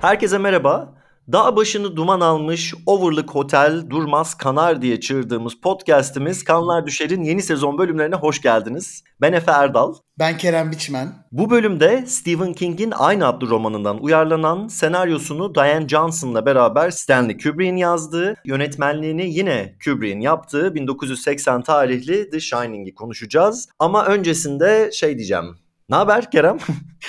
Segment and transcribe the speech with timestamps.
[0.00, 0.94] Herkese merhaba.
[1.32, 7.78] Dağ başını duman almış Overlook Hotel Durmaz Kanar diye çığırdığımız podcast'imiz Kanlar Düşer'in yeni sezon
[7.78, 9.04] bölümlerine hoş geldiniz.
[9.20, 9.94] Ben Efe Erdal.
[10.18, 11.08] Ben Kerem Biçmen.
[11.32, 18.34] Bu bölümde Stephen King'in aynı adlı romanından uyarlanan senaryosunu Diane Johnson'la beraber Stanley Kubrick'in yazdığı,
[18.44, 23.68] yönetmenliğini yine Kubrick'in yaptığı 1980 tarihli The Shining'i konuşacağız.
[23.78, 25.56] Ama öncesinde şey diyeceğim.
[25.90, 26.58] Ne haber Kerem?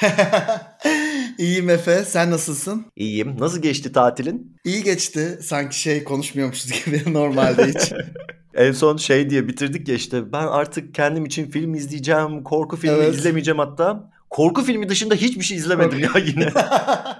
[1.39, 2.03] İyiyim Efe.
[2.05, 2.85] Sen nasılsın?
[2.95, 3.35] İyiyim.
[3.39, 4.57] Nasıl geçti tatilin?
[4.63, 5.39] İyi geçti.
[5.41, 7.93] Sanki şey konuşmuyormuşuz gibi normalde hiç.
[8.53, 12.95] En son şey diye bitirdik ya işte ben artık kendim için film izleyeceğim, korku filmi
[12.97, 13.15] Evet.
[13.15, 14.11] izlemeyeceğim hatta.
[14.29, 16.49] Korku filmi dışında hiçbir şey izlemedim ya yine.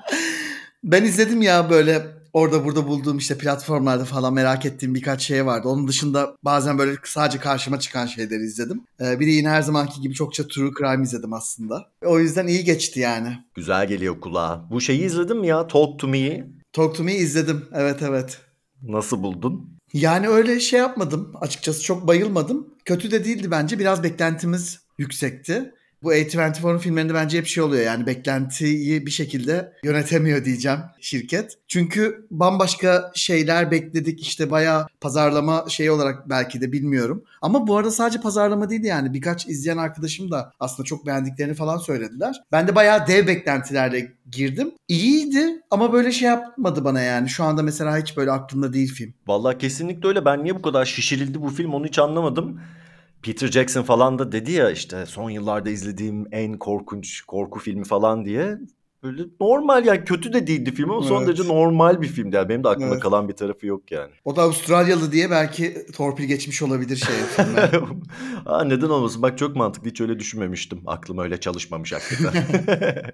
[0.84, 5.68] ben izledim ya böyle orada burada bulduğum işte platformlarda falan merak ettiğim birkaç şey vardı.
[5.68, 8.82] Onun dışında bazen böyle sadece karşıma çıkan şeyleri izledim.
[9.02, 11.86] Ee, bir de yine her zamanki gibi çokça true crime izledim aslında.
[12.06, 13.38] O yüzden iyi geçti yani.
[13.56, 14.66] Güzel geliyor kulağa.
[14.72, 15.68] Bu şeyi izledin mi ya?
[15.68, 16.46] Talk to Me'yi.
[16.74, 17.66] Talk to Me izledim.
[17.74, 18.38] Evet evet.
[18.84, 19.80] Nasıl buldun?
[19.94, 21.34] Yani öyle şey yapmadım.
[21.42, 22.68] Açıkçası çok bayılmadım.
[22.86, 23.80] Kötü de değildi bence.
[23.80, 25.74] Biraz beklentimiz yüksekti.
[26.04, 31.58] Bu A24'un filmlerinde bence hep şey oluyor yani beklentiyi bir şekilde yönetemiyor diyeceğim şirket.
[31.68, 37.24] Çünkü bambaşka şeyler bekledik işte bayağı pazarlama şey olarak belki de bilmiyorum.
[37.42, 41.78] Ama bu arada sadece pazarlama değildi yani birkaç izleyen arkadaşım da aslında çok beğendiklerini falan
[41.78, 42.42] söylediler.
[42.52, 44.72] Ben de bayağı dev beklentilerle girdim.
[44.88, 47.30] İyiydi ama böyle şey yapmadı bana yani.
[47.30, 49.14] Şu anda mesela hiç böyle aklımda değil film.
[49.28, 50.26] Vallahi kesinlikle öyle.
[50.26, 52.62] Ben niye bu kadar şişirildi bu film onu hiç anlamadım.
[53.24, 58.26] Peter Jackson falan da dedi ya işte son yıllarda izlediğim en korkunç korku filmi falan
[58.26, 58.58] diye.
[59.04, 61.28] Böyle normal yani kötü de değildi film ama son Evet.
[61.28, 62.36] derece normal bir filmdi.
[62.36, 63.04] Yani benim de aklımda Evet.
[63.04, 64.12] kalan bir tarafı yok yani.
[64.26, 67.72] O da Avustralyalı diye belki torpil geçmiş olabilir şey filme.
[68.46, 69.22] Aa, neden olmasın?
[69.22, 69.90] Bak çok mantıklı.
[69.90, 70.82] Hiç öyle düşünmemiştim.
[70.86, 72.44] Aklım öyle çalışmamış hakikaten.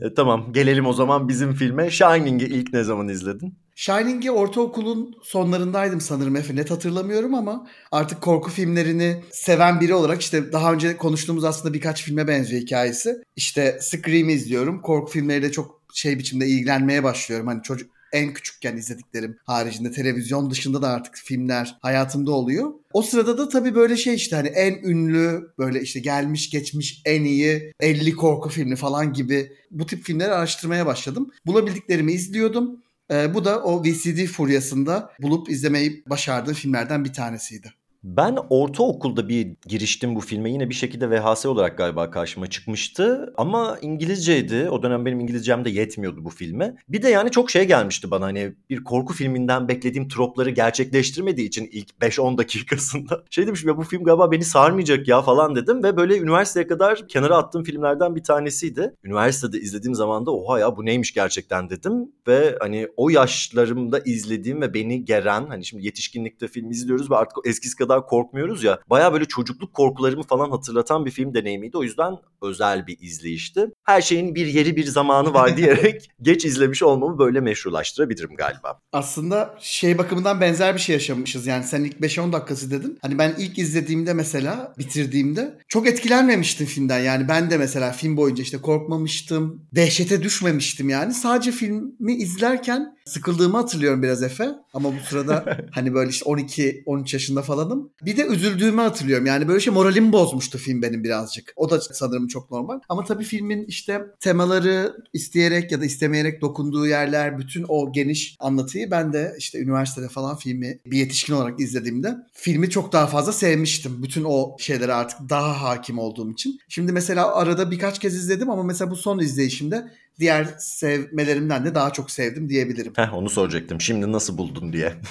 [0.00, 1.90] E, tamam gelelim o zaman bizim filme.
[1.90, 3.58] Shining'i ilk ne zaman izledin?
[3.78, 6.56] Shining'i ortaokulun sonlarındaydım sanırım Efe.
[6.56, 12.02] Net hatırlamıyorum ama artık korku filmlerini seven biri olarak işte daha önce konuştuğumuz aslında birkaç
[12.02, 13.22] filme benziyor hikayesi.
[13.36, 14.82] İşte Scream'i izliyorum.
[14.82, 17.46] Korku filmleriyle çok şey biçimde ilgilenmeye başlıyorum.
[17.46, 22.72] Hani çocuk en küçükken izlediklerim haricinde televizyon dışında da artık filmler hayatımda oluyor.
[22.92, 27.24] O sırada da tabii böyle şey işte hani en ünlü böyle işte gelmiş geçmiş en
[27.24, 31.30] iyi 50 korku filmi falan gibi bu tip filmleri araştırmaya başladım.
[31.46, 32.85] Bulabildiklerimi izliyordum.
[33.10, 37.72] Ee, bu da o VCD furyasında bulup izlemeyi başardığım filmlerden bir tanesiydi.
[38.06, 40.50] Ben ortaokulda bir giriştim bu filme.
[40.50, 43.32] Yine bir şekilde VHS olarak galiba karşıma çıkmıştı.
[43.36, 44.68] Ama İngilizceydi.
[44.70, 46.76] O dönem benim İngilizcem de yetmiyordu bu filme.
[46.88, 48.24] Bir de yani çok şey gelmişti bana.
[48.24, 53.24] Hani bir korku filminden beklediğim tropları gerçekleştirmediği için ilk 5-10 dakikasında.
[53.30, 55.82] Şey demişim ya bu film galiba beni sarmayacak ya falan dedim.
[55.82, 58.94] Ve böyle üniversiteye kadar kenara attığım filmlerden bir tanesiydi.
[59.04, 62.12] Üniversitede izlediğim zaman da oha ya bu neymiş gerçekten dedim.
[62.28, 67.38] Ve hani o yaşlarımda izlediğim ve beni geren hani şimdi yetişkinlikte film izliyoruz ve artık
[67.46, 68.78] eskisi kadar korkmuyoruz ya.
[68.90, 71.76] Baya böyle çocukluk korkularımı falan hatırlatan bir film deneyimiydi.
[71.76, 73.66] O yüzden özel bir izleyişti.
[73.84, 78.80] Her şeyin bir yeri bir zamanı var diyerek geç izlemiş olmamı böyle meşrulaştırabilirim galiba.
[78.92, 81.46] Aslında şey bakımından benzer bir şey yaşamışız.
[81.46, 82.98] Yani sen ilk 5-10 dakikası dedin.
[83.02, 87.00] Hani ben ilk izlediğimde mesela bitirdiğimde çok etkilenmemiştim filmden.
[87.00, 89.66] Yani ben de mesela film boyunca işte korkmamıştım.
[89.74, 91.14] Dehşete düşmemiştim yani.
[91.14, 94.48] Sadece filmi izlerken sıkıldığımı hatırlıyorum biraz Efe.
[94.74, 97.90] Ama bu sırada hani böyle işte 12-13 yaşında falanım.
[98.02, 99.26] Bir de üzüldüğümü hatırlıyorum.
[99.26, 101.52] Yani böyle şey moralimi bozmuştu film benim birazcık.
[101.56, 102.80] O da sanırım çok normal.
[102.88, 108.90] Ama tabii filmin işte temaları isteyerek ya da istemeyerek dokunduğu yerler, bütün o geniş anlatıyı
[108.90, 114.02] ben de işte üniversitede falan filmi bir yetişkin olarak izlediğimde filmi çok daha fazla sevmiştim.
[114.02, 116.60] Bütün o şeylere artık daha hakim olduğum için.
[116.68, 121.92] Şimdi mesela arada birkaç kez izledim ama mesela bu son izleyişimde diğer sevmelerimden de daha
[121.92, 122.92] çok sevdim diyebilirim.
[122.96, 123.80] Heh onu soracaktım.
[123.80, 124.92] Şimdi nasıl buldun diye.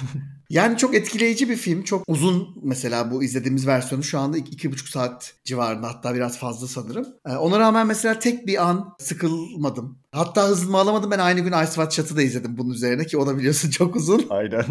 [0.49, 1.83] Yani çok etkileyici bir film.
[1.83, 6.37] Çok uzun mesela bu izlediğimiz versiyonu şu anda iki, iki buçuk saat civarında hatta biraz
[6.37, 7.07] fazla sanırım.
[7.27, 9.97] Ee, ona rağmen mesela tek bir an sıkılmadım.
[10.11, 11.11] Hatta hızımı alamadım.
[11.11, 13.95] Ben aynı gün Ice White Shot'ı da izledim bunun üzerine ki o da biliyorsun çok
[13.95, 14.25] uzun.
[14.29, 14.65] Aynen.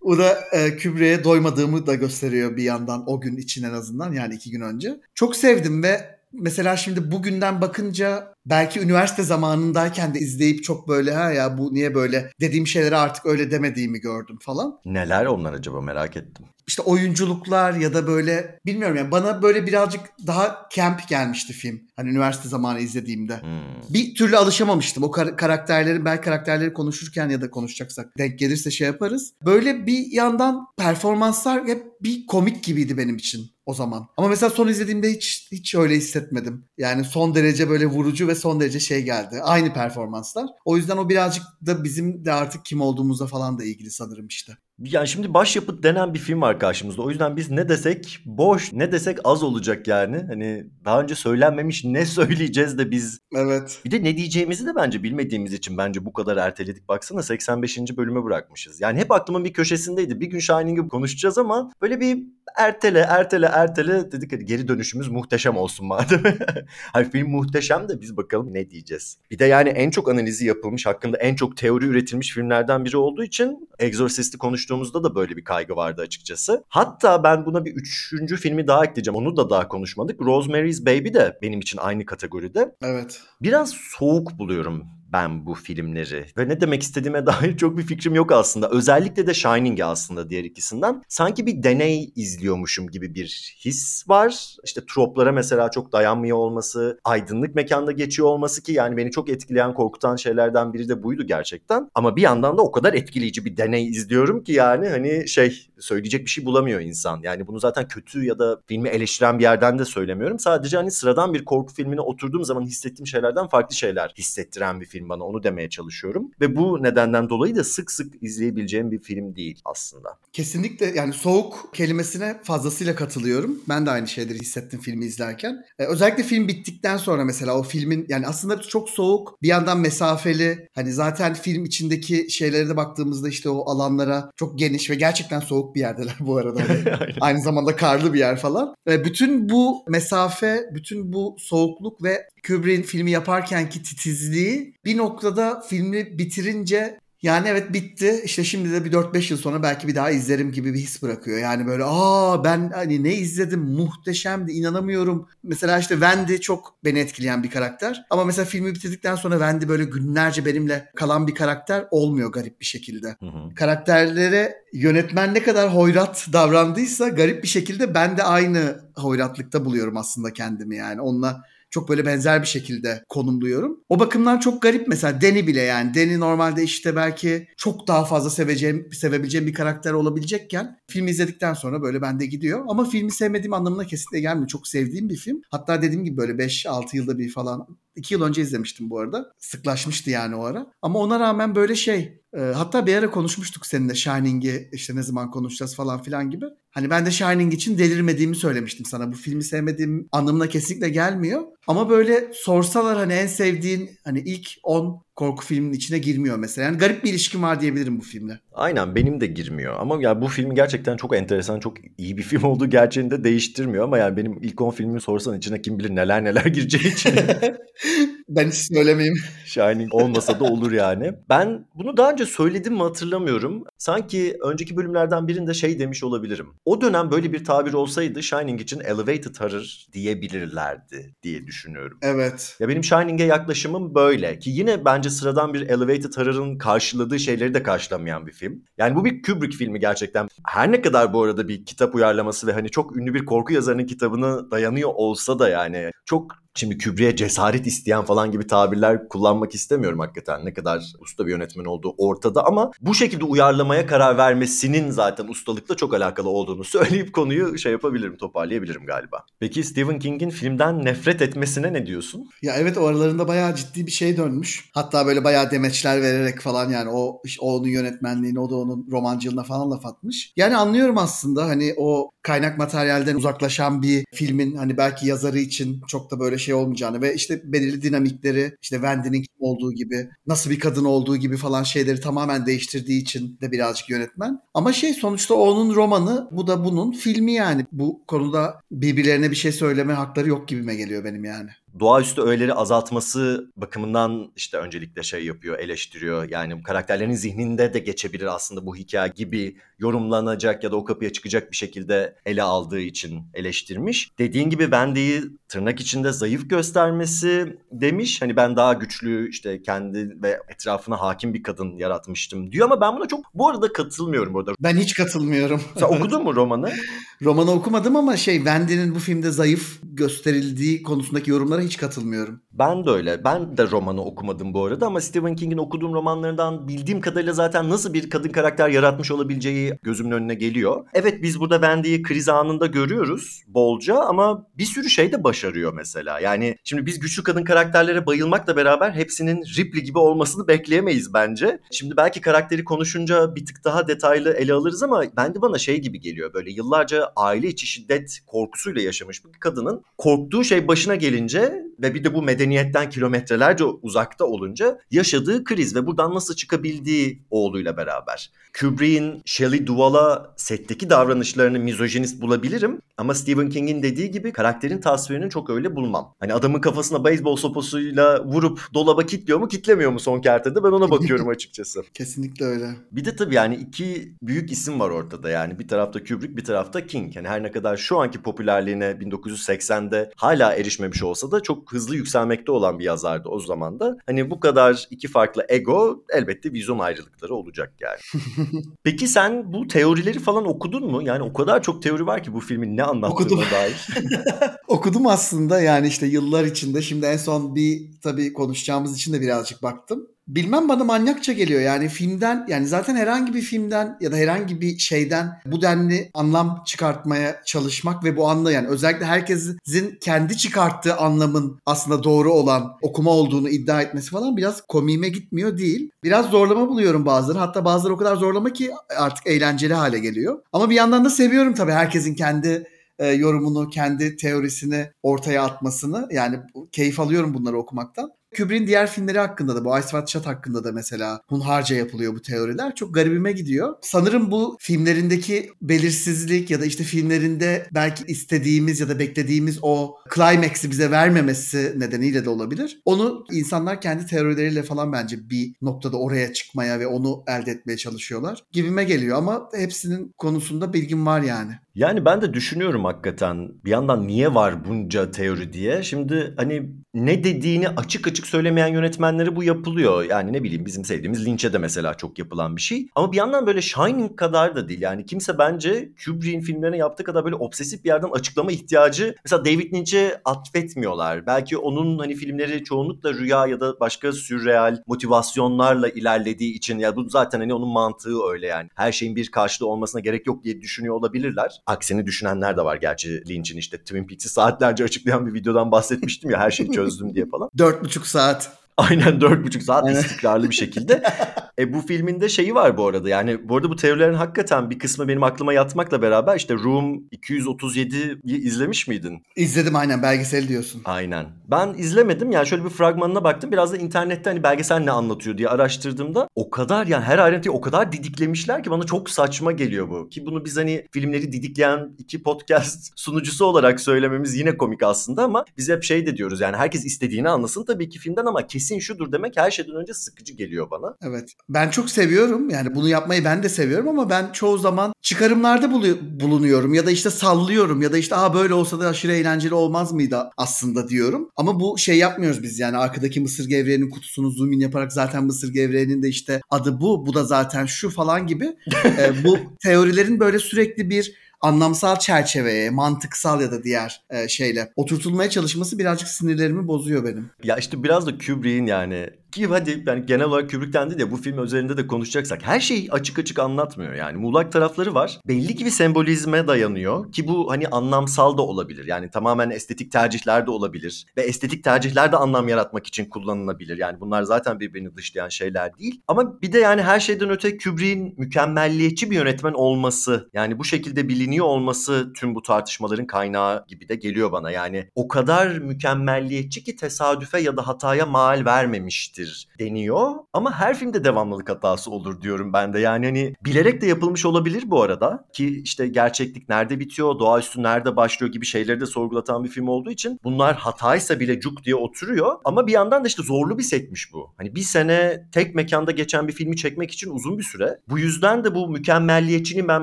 [0.00, 4.34] O da e, Kubrick'e doymadığımı da gösteriyor bir yandan o gün için en azından yani
[4.34, 5.00] iki gün önce.
[5.14, 11.30] Çok sevdim ve mesela şimdi bugünden bakınca belki üniversite zamanındayken de izleyip çok böyle ha
[11.32, 14.78] ya bu niye böyle dediğim şeyleri artık öyle demediğimi gördüm falan.
[14.84, 16.46] Neler onlar acaba merak ettim.
[16.66, 21.80] İşte oyunculuklar ya da böyle bilmiyorum yani bana böyle birazcık daha camp gelmişti film.
[21.96, 23.42] Hani üniversite zamanı izlediğimde.
[23.42, 23.94] Hmm.
[23.94, 25.04] Bir türlü alışamamıştım.
[25.04, 29.32] O kar- karakterlerin belki karakterleri konuşurken ya da konuşacaksak denk gelirse şey yaparız.
[29.44, 34.08] Böyle bir yandan performanslar hep bir komik gibiydi benim için o zaman.
[34.16, 36.64] Ama mesela son izlediğimde hiç hiç öyle hissetmedim.
[36.78, 39.40] Yani son derece böyle vurucu ve son derece şey geldi.
[39.42, 40.46] Aynı performanslar.
[40.64, 44.52] O yüzden o birazcık da bizim de artık kim olduğumuzla falan da ilgili sanırım işte.
[44.78, 47.02] Yani şimdi başyapıt denen bir film var karşımızda.
[47.02, 50.24] O yüzden biz ne desek boş, ne desek az olacak yani.
[50.28, 53.20] Hani daha önce söylenmemiş ne söyleyeceğiz de biz.
[53.36, 53.80] Evet.
[53.84, 56.88] Bir de ne diyeceğimizi de bence bilmediğimiz için bence bu kadar erteledik.
[56.88, 57.78] Baksana 85.
[57.96, 58.80] bölüme bırakmışız.
[58.80, 60.20] Yani hep aklımın bir köşesindeydi.
[60.20, 62.18] Bir gün Shining'i konuşacağız ama böyle bir
[62.56, 66.22] ertele, ertele, ertele dedik hadi geri dönüşümüz muhteşem olsun madem.
[66.92, 69.18] hani film muhteşem de biz bakalım ne diyeceğiz.
[69.30, 73.24] Bir de yani en çok analizi yapılmış, hakkında en çok teori üretilmiş filmlerden biri olduğu
[73.24, 76.64] için Exorcist'i konuştuğumuzda da böyle bir kaygı vardı açıkçası.
[76.68, 79.16] Hatta ben buna bir üçüncü filmi daha ekleyeceğim.
[79.16, 80.20] Onu da daha konuşmadık.
[80.20, 82.74] Rosemary's Baby de benim için aynı kategoride.
[82.82, 83.20] Evet.
[83.42, 86.26] Biraz soğuk buluyorum ben bu filmleri.
[86.38, 88.70] Ve ne demek istediğime dair çok bir fikrim yok aslında.
[88.70, 91.02] Özellikle de Shining'i aslında diğer ikisinden.
[91.08, 94.56] Sanki bir deney izliyormuşum gibi bir his var.
[94.64, 99.74] İşte troplara mesela çok dayanmıyor olması, aydınlık mekanda geçiyor olması ki yani beni çok etkileyen,
[99.74, 101.90] korkutan şeylerden biri de buydu gerçekten.
[101.94, 106.24] Ama bir yandan da o kadar etkileyici bir deney izliyorum ki yani hani şey söyleyecek
[106.24, 107.20] bir şey bulamıyor insan.
[107.22, 110.38] Yani bunu zaten kötü ya da filmi eleştiren bir yerden de söylemiyorum.
[110.38, 114.95] Sadece hani sıradan bir korku filmine oturduğum zaman hissettiğim şeylerden farklı şeyler hissettiren bir film
[115.08, 116.30] bana onu demeye çalışıyorum.
[116.40, 120.08] Ve bu nedenden dolayı da sık sık izleyebileceğim bir film değil aslında.
[120.32, 123.60] Kesinlikle yani soğuk kelimesine fazlasıyla katılıyorum.
[123.68, 125.64] Ben de aynı şeyleri hissettim filmi izlerken.
[125.78, 130.68] Ee, özellikle film bittikten sonra mesela o filmin yani aslında çok soğuk bir yandan mesafeli
[130.74, 135.74] hani zaten film içindeki şeylere de baktığımızda işte o alanlara çok geniş ve gerçekten soğuk
[135.74, 136.60] bir yerdeler bu arada.
[136.68, 138.74] Hani aynı zamanda karlı bir yer falan.
[138.86, 146.18] Ve bütün bu mesafe, bütün bu soğukluk ve Kubrick'in filmi yaparkenki titizliği bir noktada filmi
[146.18, 148.20] bitirince yani evet bitti.
[148.24, 151.38] İşte şimdi de bir 4-5 yıl sonra belki bir daha izlerim gibi bir his bırakıyor.
[151.38, 155.28] Yani böyle aa ben hani ne izledim muhteşemdi inanamıyorum.
[155.42, 158.04] Mesela işte Wendy çok beni etkileyen bir karakter.
[158.10, 162.66] Ama mesela filmi bitirdikten sonra Wendy böyle günlerce benimle kalan bir karakter olmuyor garip bir
[162.66, 163.16] şekilde.
[163.20, 163.54] Hı hı.
[163.54, 170.32] Karakterlere yönetmen ne kadar hoyrat davrandıysa garip bir şekilde ben de aynı hoyratlıkta buluyorum aslında
[170.32, 171.00] kendimi yani.
[171.00, 173.80] Onunla çok böyle benzer bir şekilde konumluyorum.
[173.88, 175.94] O bakımdan çok garip mesela Danny bile yani.
[175.94, 181.82] Danny normalde işte belki çok daha fazla seveceğim, sevebileceğim bir karakter olabilecekken film izledikten sonra
[181.82, 182.64] böyle bende gidiyor.
[182.68, 184.48] Ama filmi sevmediğim anlamına kesinlikle gelmiyor.
[184.48, 185.42] Çok sevdiğim bir film.
[185.50, 187.66] Hatta dediğim gibi böyle 5-6 yılda bir falan
[187.96, 189.32] 2 yıl önce izlemiştim bu arada.
[189.38, 190.66] Sıklaşmıştı yani o ara.
[190.82, 195.30] Ama ona rağmen böyle şey e, hatta bir ara konuşmuştuk seninle Shining'i işte ne zaman
[195.30, 196.44] konuşacağız falan filan gibi.
[196.70, 199.12] Hani ben de Shining için delirmediğimi söylemiştim sana.
[199.12, 201.42] Bu filmi sevmediğim anlamına kesinlikle gelmiyor.
[201.66, 206.64] Ama böyle sorsalar hani en sevdiğin hani ilk 10 korku filminin içine girmiyor mesela.
[206.64, 208.40] Yani garip bir ilişkim var diyebilirim bu filmle.
[208.52, 212.42] Aynen benim de girmiyor ama ya bu film gerçekten çok enteresan, çok iyi bir film
[212.42, 216.24] olduğu gerçeğini de değiştirmiyor ama yani benim ilk 10 filmimi sorsan içine kim bilir neler
[216.24, 217.14] neler gireceği için
[218.28, 219.16] ben hiç söylemeyeyim.
[219.44, 221.12] Shining olmasa da olur yani.
[221.28, 223.64] Ben bunu daha önce söyledim mi hatırlamıyorum.
[223.78, 226.46] Sanki önceki bölümlerden birinde şey demiş olabilirim.
[226.64, 231.98] O dönem böyle bir tabir olsaydı Shining için elevated horror diyebilirlerdi diye düşünüyorum.
[232.02, 232.56] Evet.
[232.60, 237.62] Ya benim Shining'e yaklaşımım böyle ki yine bence sıradan bir elevated horror'ın karşıladığı şeyleri de
[237.62, 238.64] karşılamayan bir film.
[238.78, 240.28] Yani bu bir Kubrick filmi gerçekten.
[240.44, 243.86] Her ne kadar bu arada bir kitap uyarlaması ve hani çok ünlü bir korku yazarının
[243.86, 249.98] kitabına dayanıyor olsa da yani çok Şimdi Kubrick'e cesaret isteyen falan gibi tabirler kullanmak istemiyorum
[249.98, 250.44] hakikaten.
[250.44, 255.76] Ne kadar usta bir yönetmen olduğu ortada ama bu şekilde uyarlamaya karar vermesinin zaten ustalıkla
[255.76, 259.24] çok alakalı olduğunu söyleyip konuyu şey yapabilirim, toparlayabilirim galiba.
[259.40, 262.28] Peki Stephen King'in filmden nefret etmesine ne diyorsun?
[262.42, 264.70] Ya evet o aralarında bayağı ciddi bir şey dönmüş.
[264.74, 269.42] Hatta böyle bayağı demeçler vererek falan yani o, o onun yönetmenliğine o da onun romancılığına
[269.42, 270.32] falan laf atmış.
[270.36, 276.10] Yani anlıyorum aslında hani o kaynak materyalden uzaklaşan bir filmin hani belki yazarı için çok
[276.10, 280.60] da böyle şey olmayacağını ve işte belirli dinamikleri işte Wendy'nin kim olduğu gibi nasıl bir
[280.60, 284.40] kadın olduğu gibi falan şeyleri tamamen değiştirdiği için de birazcık yönetmen.
[284.54, 287.66] Ama şey sonuçta onun romanı bu da bunun filmi yani.
[287.72, 293.50] Bu konuda birbirlerine bir şey söyleme hakları yok gibime geliyor benim yani doğaüstü öğeleri azaltması
[293.56, 296.30] bakımından işte öncelikle şey yapıyor, eleştiriyor.
[296.30, 301.50] Yani karakterlerin zihninde de geçebilir aslında bu hikaye gibi yorumlanacak ya da o kapıya çıkacak
[301.50, 304.10] bir şekilde ele aldığı için eleştirmiş.
[304.18, 308.22] Dediğin gibi Wendy'yi tırnak içinde zayıf göstermesi demiş.
[308.22, 312.96] Hani ben daha güçlü işte kendi ve etrafına hakim bir kadın yaratmıştım diyor ama ben
[312.96, 314.52] buna çok bu arada katılmıyorum burada.
[314.60, 315.62] Ben hiç katılmıyorum.
[315.78, 316.72] Sen okudun mu romanı?
[317.22, 322.42] romanı okumadım ama şey Wendy'nin bu filmde zayıf gösterildiği konusundaki yorumlara hiç katılmıyorum.
[322.52, 323.24] Ben de öyle.
[323.24, 327.94] Ben de romanı okumadım bu arada ama Stephen King'in okuduğum romanlarından bildiğim kadarıyla zaten nasıl
[327.94, 330.84] bir kadın karakter yaratmış olabileceği gözümün önüne geliyor.
[330.94, 336.20] Evet biz burada Wendy'yi kriz anında görüyoruz bolca ama bir sürü şey de başarıyor mesela.
[336.20, 341.60] Yani şimdi biz güçlü kadın karakterlere bayılmakla beraber hepsinin Ripley gibi olmasını bekleyemeyiz bence.
[341.70, 345.80] Şimdi belki karakteri konuşunca bir tık daha detaylı ele alırız ama ben de bana şey
[345.80, 346.32] gibi geliyor.
[346.34, 351.65] Böyle yıllarca aile içi şiddet korkusuyla yaşamış bir kadının korktuğu şey başına gelince it?
[351.82, 357.76] Ve bir de bu medeniyetten kilometrelerce uzakta olunca yaşadığı kriz ve buradan nasıl çıkabildiği oğluyla
[357.76, 358.30] beraber.
[358.60, 365.50] Kubrick'in Shelley Duvall'a setteki davranışlarını mizojinist bulabilirim ama Stephen King'in dediği gibi karakterin tasvirini çok
[365.50, 366.14] öyle bulmam.
[366.20, 370.90] Hani adamın kafasına beyzbol sopasıyla vurup dolaba kitliyor mu kitlemiyor mu son kertede ben ona
[370.90, 371.82] bakıyorum açıkçası.
[371.94, 372.70] Kesinlikle öyle.
[372.92, 376.86] Bir de tabii yani iki büyük isim var ortada yani bir tarafta Kubrick bir tarafta
[376.86, 377.16] King.
[377.16, 382.52] Yani her ne kadar şu anki popülerliğine 1980'de hala erişmemiş olsa da çok hızlı yükselmekte
[382.52, 383.96] olan bir yazardı o zaman da.
[384.06, 388.24] Hani bu kadar iki farklı ego elbette vizyon ayrılıkları olacak yani.
[388.82, 391.02] Peki sen bu teorileri falan okudun mu?
[391.02, 393.86] Yani o kadar çok teori var ki bu filmin ne anlattığına dair.
[394.68, 396.82] Okudum aslında yani işte yıllar içinde.
[396.82, 400.08] Şimdi en son bir tabii konuşacağımız için de birazcık baktım.
[400.28, 404.78] Bilmem bana manyakça geliyor yani filmden yani zaten herhangi bir filmden ya da herhangi bir
[404.78, 409.58] şeyden bu denli anlam çıkartmaya çalışmak ve bu anla yani özellikle herkesin
[410.00, 415.90] kendi çıkarttığı anlamın aslında doğru olan okuma olduğunu iddia etmesi falan biraz komiğime gitmiyor değil.
[416.04, 420.42] Biraz zorlama buluyorum bazıları hatta bazıları o kadar zorlama ki artık eğlenceli hale geliyor.
[420.52, 422.66] Ama bir yandan da seviyorum tabii herkesin kendi
[422.98, 426.08] e, yorumunu, kendi teorisini ortaya atmasını.
[426.10, 426.38] Yani
[426.72, 428.10] keyif alıyorum bunları okumaktan.
[428.36, 432.22] Kubrick'in diğer filmleri hakkında da bu Ice White Shot hakkında da mesela hunharca yapılıyor bu
[432.22, 432.74] teoriler.
[432.74, 433.74] Çok garibime gidiyor.
[433.82, 440.70] Sanırım bu filmlerindeki belirsizlik ya da işte filmlerinde belki istediğimiz ya da beklediğimiz o climax'i
[440.70, 442.80] bize vermemesi nedeniyle de olabilir.
[442.84, 448.42] Onu insanlar kendi teorileriyle falan bence bir noktada oraya çıkmaya ve onu elde etmeye çalışıyorlar.
[448.52, 451.52] Gibime geliyor ama hepsinin konusunda bilgim var yani.
[451.76, 455.82] Yani ben de düşünüyorum hakikaten bir yandan niye var bunca teori diye.
[455.82, 460.04] Şimdi hani ne dediğini açık açık söylemeyen yönetmenlere bu yapılıyor.
[460.04, 462.88] Yani ne bileyim bizim sevdiğimiz Lynch'e de mesela çok yapılan bir şey.
[462.94, 464.80] Ama bir yandan böyle Shining kadar da değil.
[464.80, 469.74] Yani kimse bence Kubrick'in filmlerine yaptığı kadar böyle obsesif bir yerden açıklama ihtiyacı mesela David
[469.74, 471.26] Lynch'e atfetmiyorlar.
[471.26, 477.08] Belki onun hani filmleri çoğunlukla rüya ya da başka sürreal motivasyonlarla ilerlediği için ya bu
[477.08, 478.68] zaten hani onun mantığı öyle yani.
[478.74, 481.60] Her şeyin bir karşılığı olmasına gerek yok diye düşünüyor olabilirler.
[481.66, 486.38] Aksini düşünenler de var gerçi Lynch'in işte Twin Peaks'i saatlerce açıklayan bir videodan bahsetmiştim ya
[486.38, 487.50] her şeyi çözdüm diye falan.
[487.58, 488.65] Dört buçuk saat.
[488.76, 490.04] Aynen dört buçuk saat Evet.
[490.04, 491.02] istikrarlı bir şekilde.
[491.58, 494.78] e bu filmin de şeyi var bu arada yani bu arada bu teorilerin hakikaten bir
[494.78, 499.22] kısmı benim aklıma yatmakla beraber işte Room 237'yi izlemiş miydin?
[499.36, 500.82] İzledim aynen belgesel diyorsun.
[500.84, 501.26] Aynen.
[501.50, 505.48] Ben izlemedim yani şöyle bir fragmanına baktım biraz da internette hani belgesel ne anlatıyor diye
[505.48, 510.08] araştırdığımda o kadar yani her ayrıntıyı o kadar didiklemişler ki bana çok saçma geliyor bu.
[510.08, 515.44] Ki bunu biz hani filmleri didikleyen iki podcast sunucusu olarak söylememiz yine komik aslında ama
[515.58, 519.12] biz hep şey de diyoruz yani herkes istediğini anlasın tabii ki filmden ama kesin şudur
[519.12, 520.96] demek her şeyden önce sıkıcı geliyor bana.
[521.02, 521.32] Evet.
[521.48, 522.50] Ben çok seviyorum.
[522.50, 526.90] Yani bunu yapmayı ben de seviyorum ama ben çoğu zaman çıkarımlarda bulu- bulunuyorum ya da
[526.90, 531.30] işte sallıyorum ya da işte Aa, böyle olsa da aşırı eğlenceli olmaz mıydı aslında diyorum.
[531.36, 535.52] Ama bu şey yapmıyoruz biz yani arkadaki mısır gevreğinin kutusunu zoom in yaparak zaten mısır
[535.52, 538.46] gevreğinin de işte adı bu, bu da zaten şu falan gibi.
[538.98, 545.30] Ee, bu teorilerin böyle sürekli bir anlamsal çerçeveye, mantıksal ya da diğer e, şeyle oturtulmaya
[545.30, 547.30] çalışması birazcık sinirlerimi bozuyor benim.
[547.42, 551.16] Ya işte biraz da Kubrick'in yani ki hadi yani genel olarak Kubrick'ten değil de bu
[551.16, 553.94] film üzerinde de konuşacaksak her şeyi açık açık anlatmıyor.
[553.94, 555.20] Yani muğlak tarafları var.
[555.28, 558.86] Belli ki bir sembolizme dayanıyor ki bu hani anlamsal da olabilir.
[558.86, 561.06] Yani tamamen estetik tercihler de olabilir.
[561.16, 563.78] Ve estetik tercihler de anlam yaratmak için kullanılabilir.
[563.78, 566.00] Yani bunlar zaten birbirini dışlayan şeyler değil.
[566.08, 571.08] Ama bir de yani her şeyden öte Kubrick'in mükemmelliyetçi bir yönetmen olması yani bu şekilde
[571.08, 574.50] biliniyor olması tüm bu tartışmaların kaynağı gibi de geliyor bana.
[574.50, 579.25] Yani o kadar mükemmelliyetçi ki tesadüfe ya da hataya mal vermemiştir
[579.58, 580.10] deniyor.
[580.32, 582.80] Ama her filmde devamlılık hatası olur diyorum ben de.
[582.80, 585.28] Yani hani bilerek de yapılmış olabilir bu arada.
[585.32, 589.90] Ki işte gerçeklik nerede bitiyor, doğaüstü nerede başlıyor gibi şeyleri de sorgulatan bir film olduğu
[589.90, 592.36] için bunlar hataysa bile cuk diye oturuyor.
[592.44, 594.34] Ama bir yandan da işte zorlu bir setmiş bu.
[594.36, 597.78] Hani bir sene tek mekanda geçen bir filmi çekmek için uzun bir süre.
[597.88, 599.82] Bu yüzden de bu mükemmelliyetçinin ben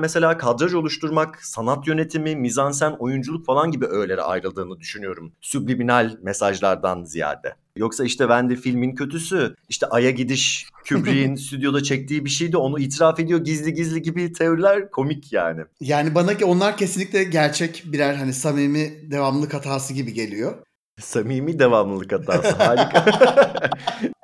[0.00, 5.32] mesela kadraj oluşturmak, sanat yönetimi, mizansen, oyunculuk falan gibi öğelere ayrıldığını düşünüyorum.
[5.40, 7.56] Subliminal mesajlardan ziyade.
[7.76, 12.78] Yoksa işte ben de filmin kötüsü, işte Ay'a gidiş Kubrick'in stüdyoda çektiği bir şeydi onu
[12.78, 15.60] itiraf ediyor gizli gizli gibi teoriler komik yani.
[15.80, 20.54] Yani bana ki onlar kesinlikle gerçek birer hani samimi devamlılık hatası gibi geliyor.
[21.00, 22.50] Samimi devamlılık hatası.
[22.50, 23.04] Harika.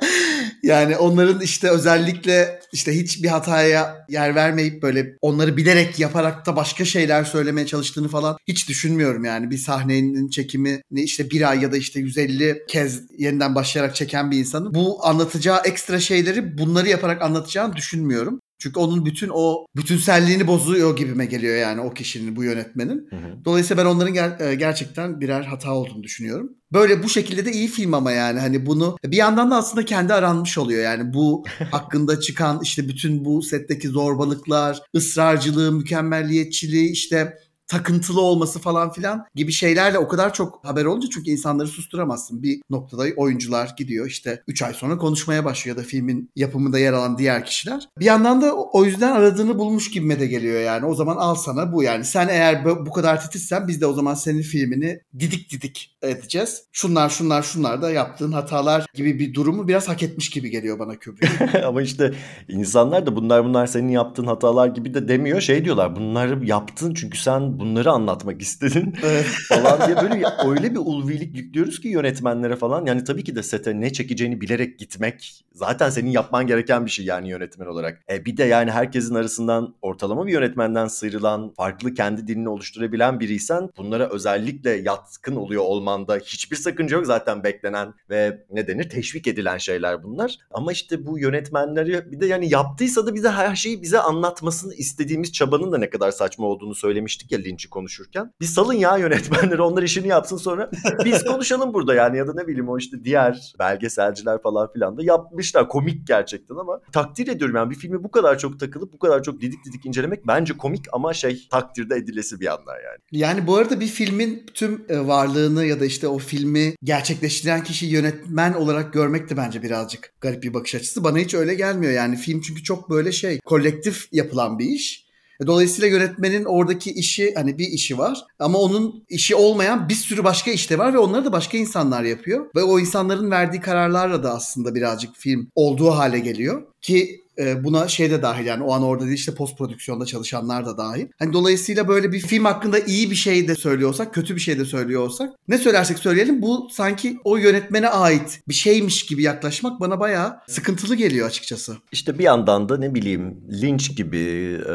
[0.63, 6.85] Yani onların işte özellikle işte hiçbir hataya yer vermeyip böyle onları bilerek yaparak da başka
[6.85, 9.51] şeyler söylemeye çalıştığını falan hiç düşünmüyorum yani.
[9.51, 14.39] Bir sahnenin çekimini işte bir ay ya da işte 150 kez yeniden başlayarak çeken bir
[14.39, 18.41] insanın bu anlatacağı ekstra şeyleri bunları yaparak anlatacağını düşünmüyorum.
[18.59, 23.07] Çünkü onun bütün o bütünselliğini bozuyor gibime geliyor yani o kişinin, bu yönetmenin.
[23.11, 23.45] Hı hı.
[23.45, 26.51] Dolayısıyla ben onların ger- e, gerçekten birer hata olduğunu düşünüyorum.
[26.73, 30.15] Böyle bu şekilde de iyi film ama yani hani bunu bir yandan da aslında kendi
[30.15, 30.83] aranmış oluyor.
[30.83, 37.37] Yani bu hakkında çıkan işte bütün bu setteki zorbalıklar, ısrarcılığı, mükemmelliyetçiliği işte
[37.71, 42.43] takıntılı olması falan filan gibi şeylerle o kadar çok haber olunca çünkü insanları susturamazsın.
[42.43, 46.93] Bir noktada oyuncular gidiyor işte 3 ay sonra konuşmaya başlıyor ya da filmin yapımında yer
[46.93, 47.89] alan diğer kişiler.
[47.99, 50.87] Bir yandan da o yüzden aradığını bulmuş gibime de geliyor yani.
[50.87, 52.05] O zaman al sana bu yani.
[52.05, 56.63] Sen eğer bu kadar titizsen biz de o zaman senin filmini didik didik edeceğiz.
[56.73, 60.99] Şunlar şunlar şunlar da yaptığın hatalar gibi bir durumu biraz hak etmiş gibi geliyor bana
[60.99, 61.63] Kubrick.
[61.67, 62.15] Ama işte
[62.49, 65.41] insanlar da bunlar bunlar senin yaptığın hatalar gibi de demiyor.
[65.41, 69.27] Şey diyorlar bunları yaptın çünkü sen bunları anlatmak istedin Evet.
[69.49, 72.87] falan diye böyle öyle bir ulvilik yüklüyoruz ki yönetmenlere falan.
[72.87, 77.05] Yani tabii ki de sete ne çekeceğini bilerek gitmek zaten senin yapman gereken bir şey
[77.05, 78.03] yani yönetmen olarak.
[78.11, 83.71] E bir de yani herkesin arasından ortalama bir yönetmenden sıyrılan, farklı kendi dilini oluşturabilen biriysen
[83.77, 89.59] bunlara özellikle yatkın oluyor olmanda hiçbir sakınca yok zaten beklenen ve ne denir teşvik edilen
[89.59, 90.39] şeyler bunlar.
[90.51, 95.33] Ama işte bu yönetmenleri bir de yani yaptıysa da bize her şeyi bize anlatmasını istediğimiz
[95.33, 98.33] çabanın da ne kadar saçma olduğunu söylemiştik ya Lynch'i konuşurken.
[98.41, 100.71] Bir salın ya yönetmenleri onlar işini yapsın sonra
[101.05, 105.03] biz konuşalım burada yani ya da ne bileyim o işte diğer belgeselciler falan filan da
[105.03, 109.23] yapmışlar komik gerçekten ama takdir ediyorum yani bir filmi bu kadar çok takılıp bu kadar
[109.23, 112.99] çok didik didik incelemek bence komik ama şey takdirde edilesi bir yandan yani.
[113.13, 117.93] Yani bu arada bir filmin tüm e, varlığını ya da işte o filmi gerçekleştiren kişiyi
[117.93, 121.05] yönetmen olarak görmek de bence birazcık garip bir bakış açısı.
[121.05, 122.17] Bana hiç öyle gelmiyor yani.
[122.17, 125.10] Film çünkü çok böyle şey kolektif yapılan bir iş.
[125.41, 130.25] E, Dolayısıyla yönetmenin oradaki işi hani bir işi var ama onun işi olmayan bir sürü
[130.25, 132.47] başka işte var ve onları da başka insanlar yapıyor.
[132.57, 136.63] Ve o insanların verdiği kararlarla da aslında birazcık film olduğu hale geliyor.
[136.81, 140.67] Ki e, buna şey de dahil yani o an orada değil işte post prodüksiyonda çalışanlar
[140.67, 141.07] da dahil.
[141.19, 144.65] Hani dolayısıyla böyle bir film hakkında iyi bir şey de söylüyorsak, kötü bir şey de
[144.65, 150.01] söylüyor olsak ne söylersek söyleyelim bu sanki o yönetmene ait bir şeymiş gibi yaklaşmak bana
[150.01, 151.77] bayağı sıkıntılı geliyor açıkçası.
[151.93, 154.19] İşte bir yandan da ne bileyim Lynch gibi,
[154.61, 154.73] e,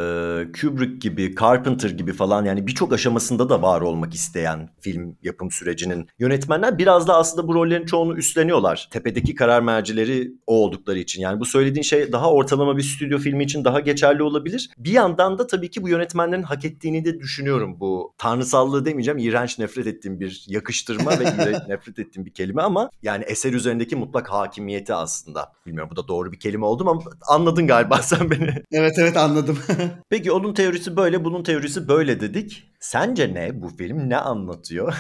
[0.61, 6.07] Kubrick gibi, Carpenter gibi falan yani birçok aşamasında da var olmak isteyen film yapım sürecinin
[6.19, 8.87] yönetmenler biraz da aslında bu rollerin çoğunu üstleniyorlar.
[8.91, 11.21] Tepedeki karar mercileri o oldukları için.
[11.21, 14.69] Yani bu söylediğin şey daha ortalama bir stüdyo filmi için daha geçerli olabilir.
[14.77, 18.13] Bir yandan da tabii ki bu yönetmenlerin hak ettiğini de düşünüyorum bu.
[18.17, 21.23] Tanrısallığı demeyeceğim, iğrenç nefret ettiğim bir yakıştırma ve
[21.67, 25.51] nefret ettiğim bir kelime ama yani eser üzerindeki mutlak hakimiyeti aslında.
[25.65, 28.63] Bilmiyorum bu da doğru bir kelime oldu ama anladın galiba sen beni.
[28.71, 29.59] Evet evet anladım.
[30.09, 32.63] Peki onun teorisi böyle, bunun teorisi böyle dedik.
[32.85, 34.09] Sence ne bu film?
[34.09, 34.95] Ne anlatıyor?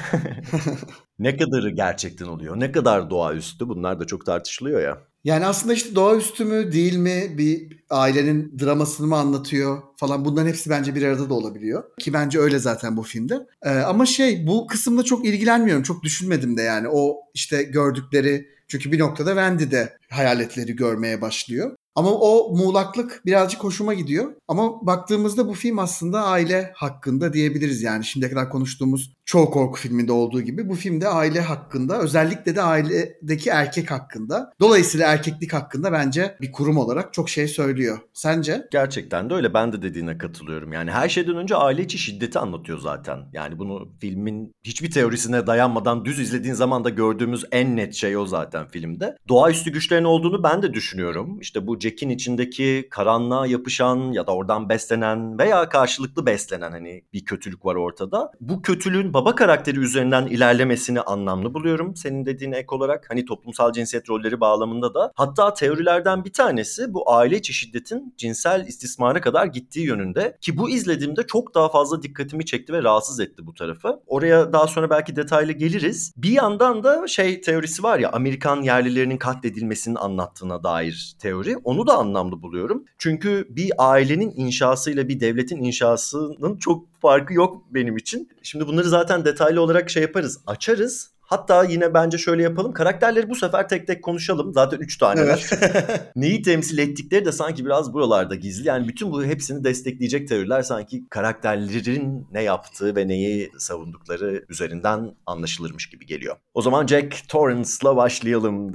[1.19, 2.59] ne kadarı gerçekten oluyor?
[2.59, 3.69] Ne kadar doğaüstü?
[3.69, 4.97] Bunlar da çok tartışılıyor ya.
[5.23, 10.69] Yani aslında işte doğaüstü mü değil mi bir ailenin dramasını mı anlatıyor falan bunların hepsi
[10.69, 11.83] bence bir arada da olabiliyor.
[11.99, 13.47] Ki bence öyle zaten bu filmde.
[13.63, 15.83] Ee, ama şey bu kısımda çok ilgilenmiyorum.
[15.83, 21.75] Çok düşünmedim de yani o işte gördükleri çünkü bir noktada Wendy de hayaletleri görmeye başlıyor.
[21.95, 24.33] Ama o muğlaklık birazcık hoşuma gidiyor.
[24.47, 28.05] Ama baktığımızda bu film aslında aile hakkında diyebiliriz yani.
[28.05, 33.49] Şimdiye kadar konuştuğumuz çoğu korku filminde olduğu gibi bu filmde aile hakkında özellikle de ailedeki
[33.49, 34.53] erkek hakkında.
[34.59, 37.97] Dolayısıyla erkeklik hakkında bence bir kurum olarak çok şey söylüyor.
[38.13, 38.67] Sence?
[38.71, 39.53] Gerçekten de öyle.
[39.53, 40.73] Ben de dediğine katılıyorum.
[40.73, 43.19] Yani her şeyden önce aile içi şiddeti anlatıyor zaten.
[43.33, 48.25] Yani bunu filmin hiçbir teorisine dayanmadan düz izlediğin zaman da gördüğümüz en net şey o
[48.25, 49.17] zaten filmde.
[49.27, 51.39] Doğaüstü güçlerin olduğunu ben de düşünüyorum.
[51.39, 57.25] İşte bu Jack'in içindeki karanlığa yapışan ya da oradan beslenen veya karşılıklı beslenen hani bir
[57.25, 58.31] kötülük var ortada.
[58.41, 61.95] Bu kötülüğün baba karakteri üzerinden ilerlemesini anlamlı buluyorum.
[61.95, 65.11] Senin dediğin ek olarak hani toplumsal cinsiyet rolleri bağlamında da.
[65.15, 70.37] Hatta teorilerden bir tanesi bu aile içi şiddetin cinsel istismara kadar gittiği yönünde.
[70.41, 73.99] Ki bu izlediğimde çok daha fazla dikkatimi çekti ve rahatsız etti bu tarafı.
[74.07, 76.13] Oraya daha sonra belki detaylı geliriz.
[76.17, 81.57] Bir yandan da şey teorisi var ya Amerikan yerlilerinin katledilmesinin anlattığına dair teori.
[81.63, 82.85] Onu da anlamlı buluyorum.
[82.97, 88.29] Çünkü bir ailenin inşasıyla bir devletin inşasının çok farkı yok benim için.
[88.43, 91.14] Şimdi bunları zaten detaylı olarak şey yaparız, açarız.
[91.25, 92.73] Hatta yine bence şöyle yapalım.
[92.73, 94.53] Karakterleri bu sefer tek tek konuşalım.
[94.53, 95.49] Zaten 3 tane var.
[96.15, 98.67] Neyi temsil ettikleri de sanki biraz buralarda gizli.
[98.67, 105.89] Yani bütün bu hepsini destekleyecek teoriler sanki karakterlerin ne yaptığı ve neyi savundukları üzerinden anlaşılırmış
[105.89, 106.35] gibi geliyor.
[106.53, 108.65] O zaman Jack Torrance'la başlayalım.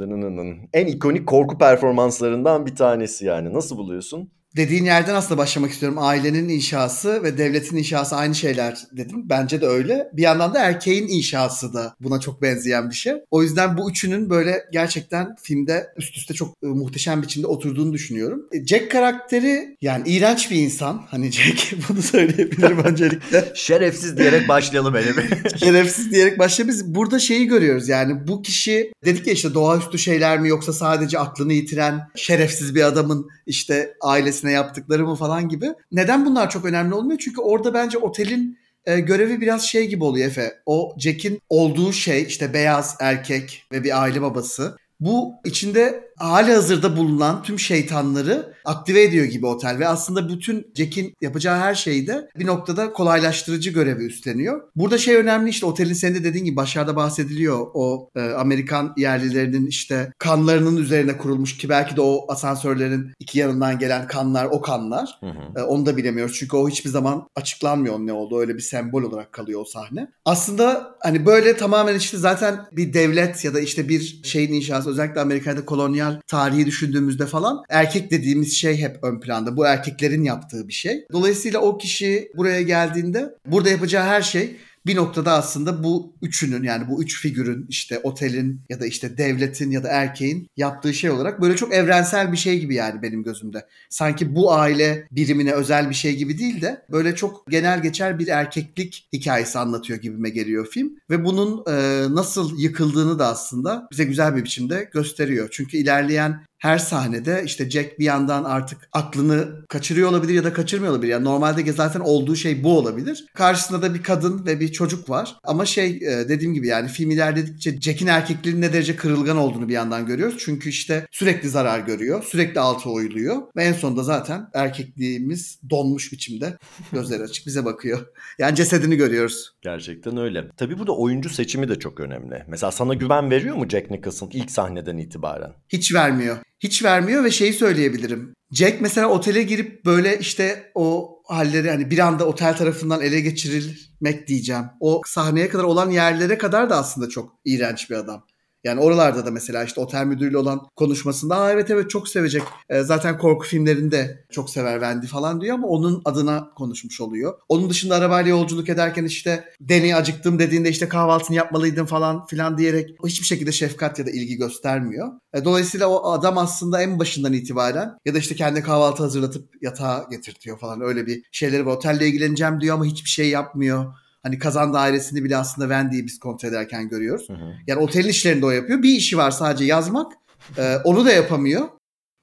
[0.73, 3.55] En ikonik korku performanslarından bir tanesi yani.
[3.55, 4.31] Nasıl buluyorsun?
[4.57, 5.99] Dediğin yerden aslında başlamak istiyorum.
[6.01, 9.29] Ailenin inşası ve devletin inşası aynı şeyler dedim.
[9.29, 10.09] Bence de öyle.
[10.13, 13.13] Bir yandan da erkeğin inşası da buna çok benzeyen bir şey.
[13.31, 18.47] O yüzden bu üçünün böyle gerçekten filmde üst üste çok e, muhteşem biçimde oturduğunu düşünüyorum.
[18.53, 21.07] E, Jack karakteri yani iğrenç bir insan.
[21.11, 23.49] Hani Jack bunu söyleyebilirim öncelikle.
[23.55, 25.59] Şerefsiz diyerek başlayalım bir.
[25.59, 26.75] Şerefsiz diyerek başlayalım.
[26.75, 31.19] Biz burada şeyi görüyoruz yani bu kişi dedik ya işte doğaüstü şeyler mi yoksa sadece
[31.19, 35.75] aklını yitiren şerefsiz bir adamın işte ailesi ailesine yaptıkları mı falan gibi.
[35.93, 37.19] Neden bunlar çok önemli olmuyor?
[37.19, 40.55] Çünkü orada bence otelin e, görevi biraz şey gibi oluyor Efe.
[40.67, 44.77] O Jack'in olduğu şey işte beyaz erkek ve bir aile babası.
[45.01, 51.15] Bu içinde hali hazırda bulunan tüm şeytanları aktive ediyor gibi otel ve aslında bütün Jack'in
[51.21, 54.63] yapacağı her şeyi de bir noktada kolaylaştırıcı görevi üstleniyor.
[54.77, 59.67] Burada şey önemli işte otelin senin de dediğin gibi başlarda bahsediliyor o e, Amerikan yerlilerinin
[59.67, 65.19] işte kanlarının üzerine kurulmuş ki belki de o asansörlerin iki yanından gelen kanlar o kanlar.
[65.21, 65.61] Hı hı.
[65.61, 69.33] E, onu da bilemiyoruz çünkü o hiçbir zaman açıklanmıyor ne oldu öyle bir sembol olarak
[69.33, 70.11] kalıyor o sahne.
[70.25, 75.21] Aslında hani böyle tamamen işte zaten bir devlet ya da işte bir şeyin inşası özellikle
[75.21, 79.57] Amerika'da kolonyal kolonyal tarihi düşündüğümüzde falan erkek dediğimiz şey hep ön planda.
[79.57, 81.07] Bu erkeklerin yaptığı bir şey.
[81.13, 86.89] Dolayısıyla o kişi buraya geldiğinde burada yapacağı her şey bir noktada aslında bu üçünün yani
[86.89, 91.41] bu üç figürün işte otelin ya da işte devletin ya da erkeğin yaptığı şey olarak
[91.41, 93.67] böyle çok evrensel bir şey gibi yani benim gözümde.
[93.91, 98.29] Sanki bu aile birimine özel bir şey gibi değil de böyle çok genel geçer bir
[98.29, 100.93] erkeklik hikayesi anlatıyor gibime geliyor film.
[101.11, 105.49] Ve bunun e, nasıl yıkıldığını da aslında bize güzel bir biçimde gösteriyor.
[105.53, 110.93] Çünkü ilerleyen her sahnede işte Jack bir yandan artık aklını kaçırıyor olabilir ya da kaçırmıyor
[110.93, 111.13] olabilir.
[111.13, 113.25] Yani normalde zaten olduğu şey bu olabilir.
[113.35, 115.37] Karşısında da bir kadın ve bir çocuk var.
[115.45, 119.73] Ama şey e, dediğim gibi yani film ilerledikçe Jack'in erkekliğinin ne derece kırılgan olduğunu bir
[119.73, 120.37] yandan görüyoruz.
[120.39, 122.25] Çünkü işte sürekli zarar görüyor.
[122.25, 123.37] Sürekli altı oyuluyor.
[123.57, 126.59] Ve en sonunda zaten erkekliğimiz donmuş biçimde
[126.93, 128.07] gözleri açık bize bakıyor.
[128.39, 129.53] Yani cesedini görüyoruz.
[129.63, 130.49] Gerçekten öyle.
[130.57, 132.45] Tabii burada oyuncu seçimi de çok önemli.
[132.49, 135.53] Mesela sana güven veriyor mu Jack Nicholson ilk sahneden itibaren?
[135.69, 138.35] Hiç vermiyor hiç vermiyor ve şeyi söyleyebilirim.
[138.53, 144.29] Jack mesela otele girip böyle işte o halleri hani bir anda otel tarafından ele geçirilmek
[144.29, 144.65] diyeceğim.
[144.81, 148.27] O sahneye kadar olan yerlere kadar da aslında çok iğrenç bir adam.
[148.65, 152.43] Yani oralarda da mesela işte otel müdürüyle olan konuşmasında Aa, evet evet çok sevecek.
[152.69, 157.35] E, zaten korku filmlerinde çok sever Wendy falan diyor ama onun adına konuşmuş oluyor.
[157.49, 162.91] Onun dışında arabayla yolculuk ederken işte Deni acıktım dediğinde işte kahvaltını yapmalıydın falan filan diyerek
[163.07, 165.09] hiçbir şekilde şefkat ya da ilgi göstermiyor.
[165.35, 170.07] E, dolayısıyla o adam aslında en başından itibaren ya da işte kendi kahvaltı hazırlatıp yatağa
[170.11, 171.77] getirtiyor falan öyle bir şeyleri var.
[171.77, 173.95] Otelle ilgileneceğim diyor ama hiçbir şey yapmıyor.
[174.23, 177.29] Hani kazan dairesini bile aslında Wendy'yi biz kontrol ederken görüyoruz.
[177.29, 177.53] Hı hı.
[177.67, 178.83] Yani otelin işlerini de o yapıyor.
[178.83, 180.13] Bir işi var sadece yazmak.
[180.59, 181.69] Ee, onu da yapamıyor.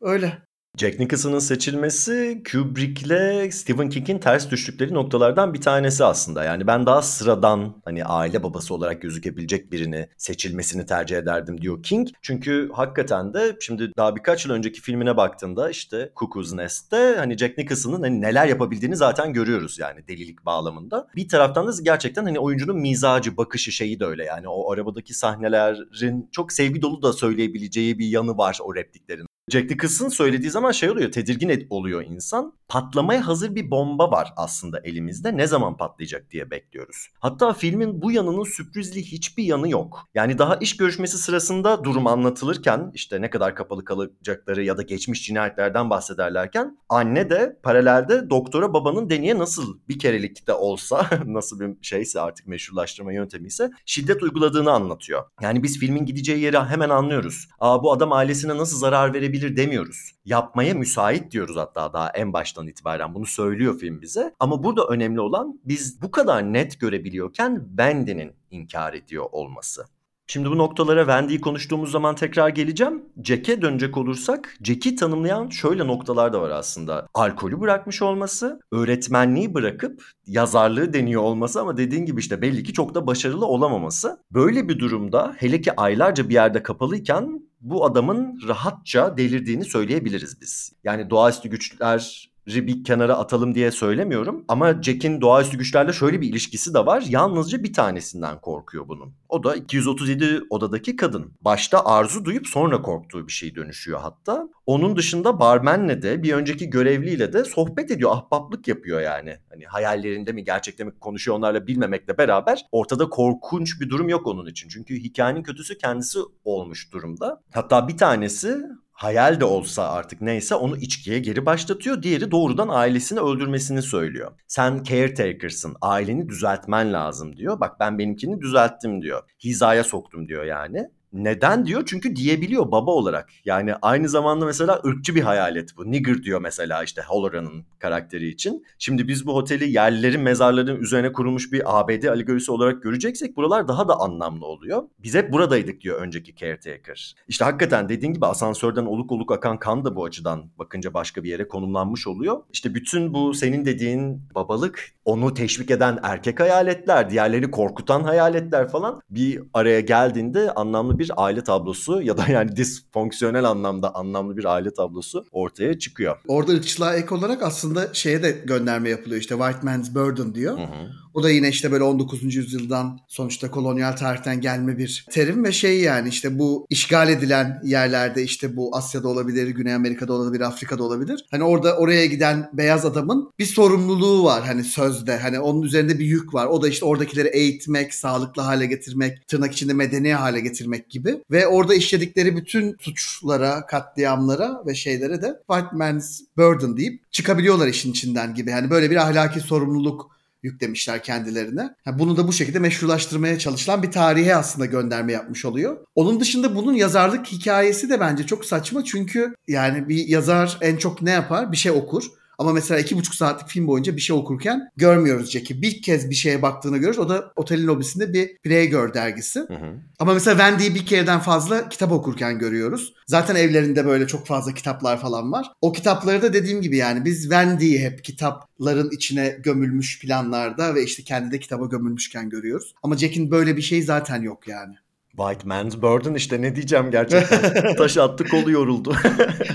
[0.01, 0.46] Öyle.
[0.77, 6.43] Jack Nicholson'ın seçilmesi Kubrick'le Stephen King'in ters düştükleri noktalardan bir tanesi aslında.
[6.43, 12.07] Yani ben daha sıradan hani aile babası olarak gözükebilecek birini seçilmesini tercih ederdim diyor King.
[12.21, 17.57] Çünkü hakikaten de şimdi daha birkaç yıl önceki filmine baktığında işte Cuckoo's Nest'te hani Jack
[17.57, 21.07] Nicholson'ın hani neler yapabildiğini zaten görüyoruz yani delilik bağlamında.
[21.15, 26.29] Bir taraftan da gerçekten hani oyuncunun mizacı, bakışı şeyi de öyle yani o arabadaki sahnelerin
[26.31, 29.26] çok sevgi dolu da söyleyebileceği bir yanı var o repliklerin.
[29.51, 32.53] Jack Nicholson söylediği zaman şey oluyor, tedirgin et oluyor insan.
[32.67, 35.37] Patlamaya hazır bir bomba var aslında elimizde.
[35.37, 37.07] Ne zaman patlayacak diye bekliyoruz.
[37.19, 40.07] Hatta filmin bu yanının sürprizli hiçbir yanı yok.
[40.15, 45.25] Yani daha iş görüşmesi sırasında durum anlatılırken işte ne kadar kapalı kalacakları ya da geçmiş
[45.25, 51.77] cinayetlerden bahsederlerken anne de paralelde doktora babanın deneye nasıl bir kerelik de olsa nasıl bir
[51.81, 55.23] şeyse artık meşrulaştırma yöntemi ise şiddet uyguladığını anlatıyor.
[55.41, 57.47] Yani biz filmin gideceği yeri hemen anlıyoruz.
[57.59, 60.11] Aa bu adam ailesine nasıl zarar verebilir yapabilir demiyoruz.
[60.25, 63.15] Yapmaya müsait diyoruz hatta daha en baştan itibaren.
[63.15, 64.33] Bunu söylüyor film bize.
[64.39, 69.85] Ama burada önemli olan biz bu kadar net görebiliyorken Wendy'nin inkar ediyor olması.
[70.29, 73.03] Şimdi bu noktalara Wendy'yi konuştuğumuz zaman tekrar geleceğim.
[73.23, 77.07] Jack'e dönecek olursak Jack'i tanımlayan şöyle noktalar da var aslında.
[77.13, 82.95] Alkolü bırakmış olması, öğretmenliği bırakıp yazarlığı deniyor olması ama dediğin gibi işte belli ki çok
[82.95, 84.17] da başarılı olamaması.
[84.31, 90.73] Böyle bir durumda hele ki aylarca bir yerde kapalıyken bu adamın rahatça delirdiğini söyleyebiliriz biz.
[90.83, 94.45] Yani doğaüstü güçler bir kenara atalım diye söylemiyorum.
[94.47, 97.03] Ama Jack'in doğaüstü güçlerle şöyle bir ilişkisi de var.
[97.09, 99.13] Yalnızca bir tanesinden korkuyor bunun.
[99.29, 101.33] O da 237 odadaki kadın.
[101.41, 104.49] Başta arzu duyup sonra korktuğu bir şey dönüşüyor hatta.
[104.65, 108.11] Onun dışında barmenle de bir önceki görevliyle de sohbet ediyor.
[108.13, 109.37] Ahbaplık yapıyor yani.
[109.49, 114.45] Hani hayallerinde mi gerçekte mi konuşuyor onlarla bilmemekle beraber ortada korkunç bir durum yok onun
[114.45, 114.69] için.
[114.69, 117.41] Çünkü hikayenin kötüsü kendisi olmuş durumda.
[117.53, 118.57] Hatta bir tanesi
[118.97, 122.03] hayal de olsa artık neyse onu içkiye geri başlatıyor.
[122.03, 124.31] Diğeri doğrudan ailesini öldürmesini söylüyor.
[124.47, 127.59] Sen caretaker'sın, aileni düzeltmen lazım diyor.
[127.59, 129.23] Bak ben benimkini düzelttim diyor.
[129.43, 130.89] Hizaya soktum diyor yani.
[131.17, 131.83] Neden diyor?
[131.85, 133.29] Çünkü diyebiliyor baba olarak.
[133.45, 135.91] Yani aynı zamanda mesela ırkçı bir hayalet bu.
[135.91, 138.65] Nigger diyor mesela işte Hallorann'ın karakteri için.
[138.79, 143.87] Şimdi biz bu oteli yerlerin mezarların üzerine kurulmuş bir ABD alegorisi olarak göreceksek buralar daha
[143.87, 144.83] da anlamlı oluyor.
[144.99, 147.15] Biz hep buradaydık diyor önceki caretaker.
[147.27, 151.29] İşte hakikaten dediğin gibi asansörden oluk oluk akan kan da bu açıdan bakınca başka bir
[151.29, 152.43] yere konumlanmış oluyor.
[152.53, 159.01] İşte bütün bu senin dediğin babalık onu teşvik eden erkek hayaletler, diğerleri korkutan hayaletler falan
[159.09, 164.73] bir araya geldiğinde anlamlı bir aile tablosu ya da yani disfonksiyonel anlamda anlamlı bir aile
[164.73, 166.17] tablosu ortaya çıkıyor.
[166.27, 170.57] Orada ırkçılığa ek olarak aslında şeye de gönderme yapılıyor işte White Man's Burden diyor.
[170.57, 170.89] Hı hı.
[171.17, 172.35] O da yine işte böyle 19.
[172.35, 178.23] yüzyıldan sonuçta kolonyal tarihten gelme bir terim ve şey yani işte bu işgal edilen yerlerde
[178.23, 181.25] işte bu Asya'da olabilir, Güney Amerika'da olabilir, Afrika'da olabilir.
[181.31, 185.17] Hani orada oraya giden beyaz adamın bir sorumluluğu var hani sözde.
[185.17, 186.45] Hani onun üzerinde bir yük var.
[186.45, 191.23] O da işte oradakileri eğitmek, sağlıklı hale getirmek, tırnak içinde medeni hale getirmek gibi.
[191.31, 197.91] Ve orada işledikleri bütün suçlara, katliamlara ve şeylere de White Man's Burden deyip çıkabiliyorlar işin
[197.91, 198.51] içinden gibi.
[198.51, 201.75] Hani böyle bir ahlaki sorumluluk yüklemişler kendilerine.
[201.93, 205.77] Bunu da bu şekilde meşrulaştırmaya çalışılan bir tarihe aslında gönderme yapmış oluyor.
[205.95, 211.01] Onun dışında bunun yazarlık hikayesi de bence çok saçma çünkü yani bir yazar en çok
[211.01, 211.51] ne yapar?
[211.51, 212.03] Bir şey okur.
[212.37, 215.61] Ama mesela iki buçuk saatlik film boyunca bir şey okurken görmüyoruz Jack'i.
[215.61, 216.99] Bir kez bir şeye baktığını görürüz.
[216.99, 219.39] O da otelin lobisinde bir Playgirl dergisi.
[219.39, 219.73] Hı hı.
[219.99, 222.93] Ama mesela Wendy'yi bir kereden fazla kitap okurken görüyoruz.
[223.07, 225.51] Zaten evlerinde böyle çok fazla kitaplar falan var.
[225.61, 231.03] O kitapları da dediğim gibi yani biz Wendy'yi hep kitapların içine gömülmüş planlarda ve işte
[231.03, 232.75] kendi de kitaba gömülmüşken görüyoruz.
[232.83, 234.75] Ama Jack'in böyle bir şey zaten yok yani.
[235.17, 237.75] White Man's Burden işte ne diyeceğim gerçekten.
[237.77, 238.95] Taş attı kolu yoruldu.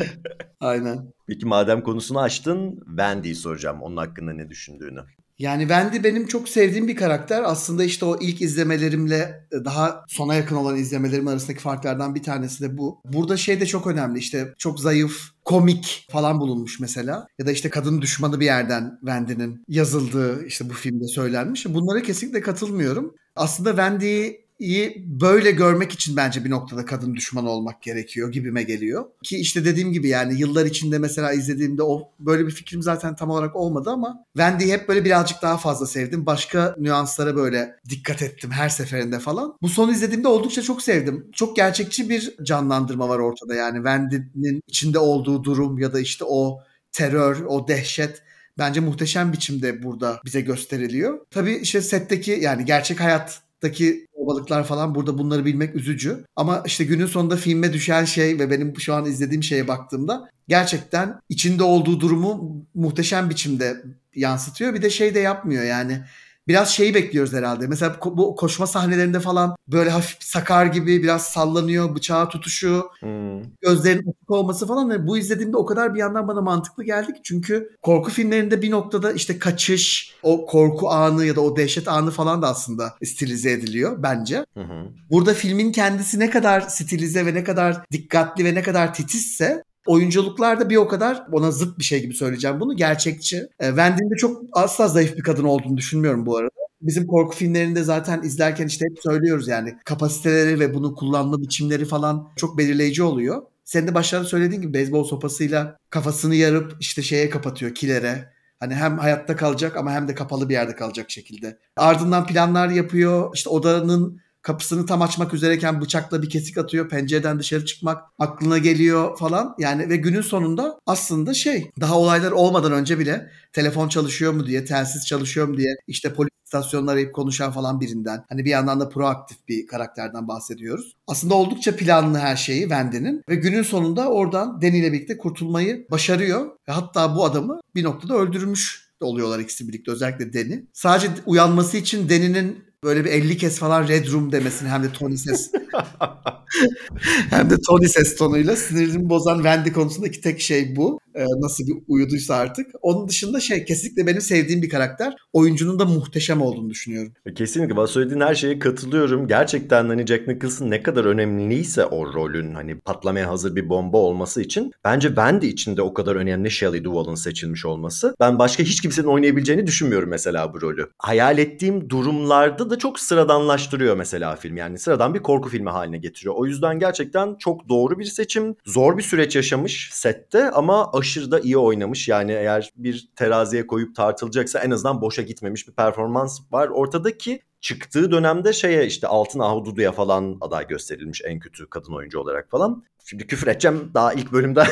[0.60, 1.12] Aynen.
[1.26, 5.00] Peki madem konusunu açtın Wendy'yi soracağım onun hakkında ne düşündüğünü.
[5.38, 7.42] Yani Wendy benim çok sevdiğim bir karakter.
[7.42, 12.64] Aslında işte o ilk izlemelerimle e, daha sona yakın olan izlemelerim arasındaki farklardan bir tanesi
[12.64, 13.00] de bu.
[13.04, 17.26] Burada şey de çok önemli işte çok zayıf, komik falan bulunmuş mesela.
[17.38, 21.66] Ya da işte kadın düşmanı bir yerden Wendy'nin yazıldığı işte bu filmde söylenmiş.
[21.66, 23.14] Bunlara kesinlikle katılmıyorum.
[23.36, 29.04] Aslında Wendy'yi iyi böyle görmek için bence bir noktada kadın düşmanı olmak gerekiyor gibime geliyor.
[29.22, 33.30] Ki işte dediğim gibi yani yıllar içinde mesela izlediğimde o böyle bir fikrim zaten tam
[33.30, 36.26] olarak olmadı ama Wendy'yi hep böyle birazcık daha fazla sevdim.
[36.26, 39.56] Başka nüanslara böyle dikkat ettim her seferinde falan.
[39.62, 41.26] Bu son izlediğimde oldukça çok sevdim.
[41.32, 46.60] Çok gerçekçi bir canlandırma var ortada yani Wendy'nin içinde olduğu durum ya da işte o
[46.92, 48.22] terör, o dehşet
[48.58, 51.18] bence muhteşem biçimde burada bize gösteriliyor.
[51.30, 56.24] Tabii işte setteki yani gerçek hayat daki balıklar falan burada bunları bilmek üzücü.
[56.36, 61.20] Ama işte günün sonunda filme düşen şey ve benim şu an izlediğim şeye baktığımda gerçekten
[61.28, 63.82] içinde olduğu durumu muhteşem biçimde
[64.14, 64.74] yansıtıyor.
[64.74, 66.00] Bir de şey de yapmıyor yani
[66.48, 67.66] biraz şeyi bekliyoruz herhalde.
[67.66, 73.42] Mesela bu koşma sahnelerinde falan böyle hafif sakar gibi biraz sallanıyor, bıçağı tutuşu, hmm.
[73.60, 74.90] gözlerinin açık olması falan.
[74.90, 77.20] Ve bu izlediğimde o kadar bir yandan bana mantıklı geldi ki.
[77.24, 82.10] Çünkü korku filmlerinde bir noktada işte kaçış, o korku anı ya da o dehşet anı
[82.10, 84.44] falan da aslında stilize ediliyor bence.
[84.56, 84.62] Hı
[85.10, 90.60] Burada filmin kendisi ne kadar stilize ve ne kadar dikkatli ve ne kadar titizse Oyunculuklar
[90.60, 92.76] da bir o kadar ona zıt bir şey gibi söyleyeceğim bunu.
[92.76, 93.36] Gerçekçi.
[93.60, 96.50] E, Wendy'nin de çok asla zayıf bir kadın olduğunu düşünmüyorum bu arada.
[96.82, 102.28] Bizim korku filmlerinde zaten izlerken işte hep söylüyoruz yani kapasiteleri ve bunu kullanma biçimleri falan
[102.36, 103.42] çok belirleyici oluyor.
[103.64, 108.32] Sen de başlarda söylediğin gibi beyzbol sopasıyla kafasını yarıp işte şeye kapatıyor kilere.
[108.60, 111.58] Hani hem hayatta kalacak ama hem de kapalı bir yerde kalacak şekilde.
[111.76, 113.30] Ardından planlar yapıyor.
[113.34, 116.88] İşte odanın kapısını tam açmak üzereyken bıçakla bir kesik atıyor.
[116.88, 119.54] Pencereden dışarı çıkmak aklına geliyor falan.
[119.58, 124.64] Yani ve günün sonunda aslında şey daha olaylar olmadan önce bile telefon çalışıyor mu diye,
[124.64, 128.24] telsiz çalışıyor mu diye işte polis istasyonları arayıp konuşan falan birinden.
[128.28, 130.96] Hani bir yandan da proaktif bir karakterden bahsediyoruz.
[131.06, 136.46] Aslında oldukça planlı her şeyi Wendy'nin ve günün sonunda oradan Danny ile birlikte kurtulmayı başarıyor.
[136.68, 140.60] Ve hatta bu adamı bir noktada öldürmüş oluyorlar ikisi birlikte özellikle Danny.
[140.72, 145.16] Sadece uyanması için Danny'nin böyle bir 50 kez falan Red Room demesini hem de Tony
[145.16, 145.52] ses
[147.30, 151.00] Hem de Tony ses tonuyla sinirimi bozan Wendy konusundaki tek şey bu.
[151.14, 152.66] Ee, nasıl bir uyuduysa artık.
[152.82, 155.14] Onun dışında şey kesinlikle benim sevdiğim bir karakter.
[155.32, 157.12] Oyuncunun da muhteşem olduğunu düşünüyorum.
[157.36, 159.28] Kesinlikle bana söylediğin her şeye katılıyorum.
[159.28, 164.42] Gerçekten hani Jack Nicholson ne kadar önemliyse o rolün hani patlamaya hazır bir bomba olması
[164.42, 168.14] için bence Wendy için de o kadar önemli Shelley Duvall'ın seçilmiş olması.
[168.20, 170.88] Ben başka hiç kimsenin oynayabileceğini düşünmüyorum mesela bu rolü.
[170.98, 174.56] Hayal ettiğim durumlarda da çok sıradanlaştırıyor mesela film.
[174.56, 176.34] Yani sıradan bir korku filmi haline getiriyor.
[176.38, 178.56] O yüzden gerçekten çok doğru bir seçim.
[178.66, 182.08] Zor bir süreç yaşamış sette ama aşırı da iyi oynamış.
[182.08, 186.68] Yani eğer bir teraziye koyup tartılacaksa en azından boşa gitmemiş bir performans var.
[186.68, 192.50] Ortadaki çıktığı dönemde şeye işte Altın Ahududu'ya falan aday gösterilmiş en kötü kadın oyuncu olarak
[192.50, 192.84] falan.
[193.04, 194.64] Şimdi küfür edeceğim daha ilk bölümde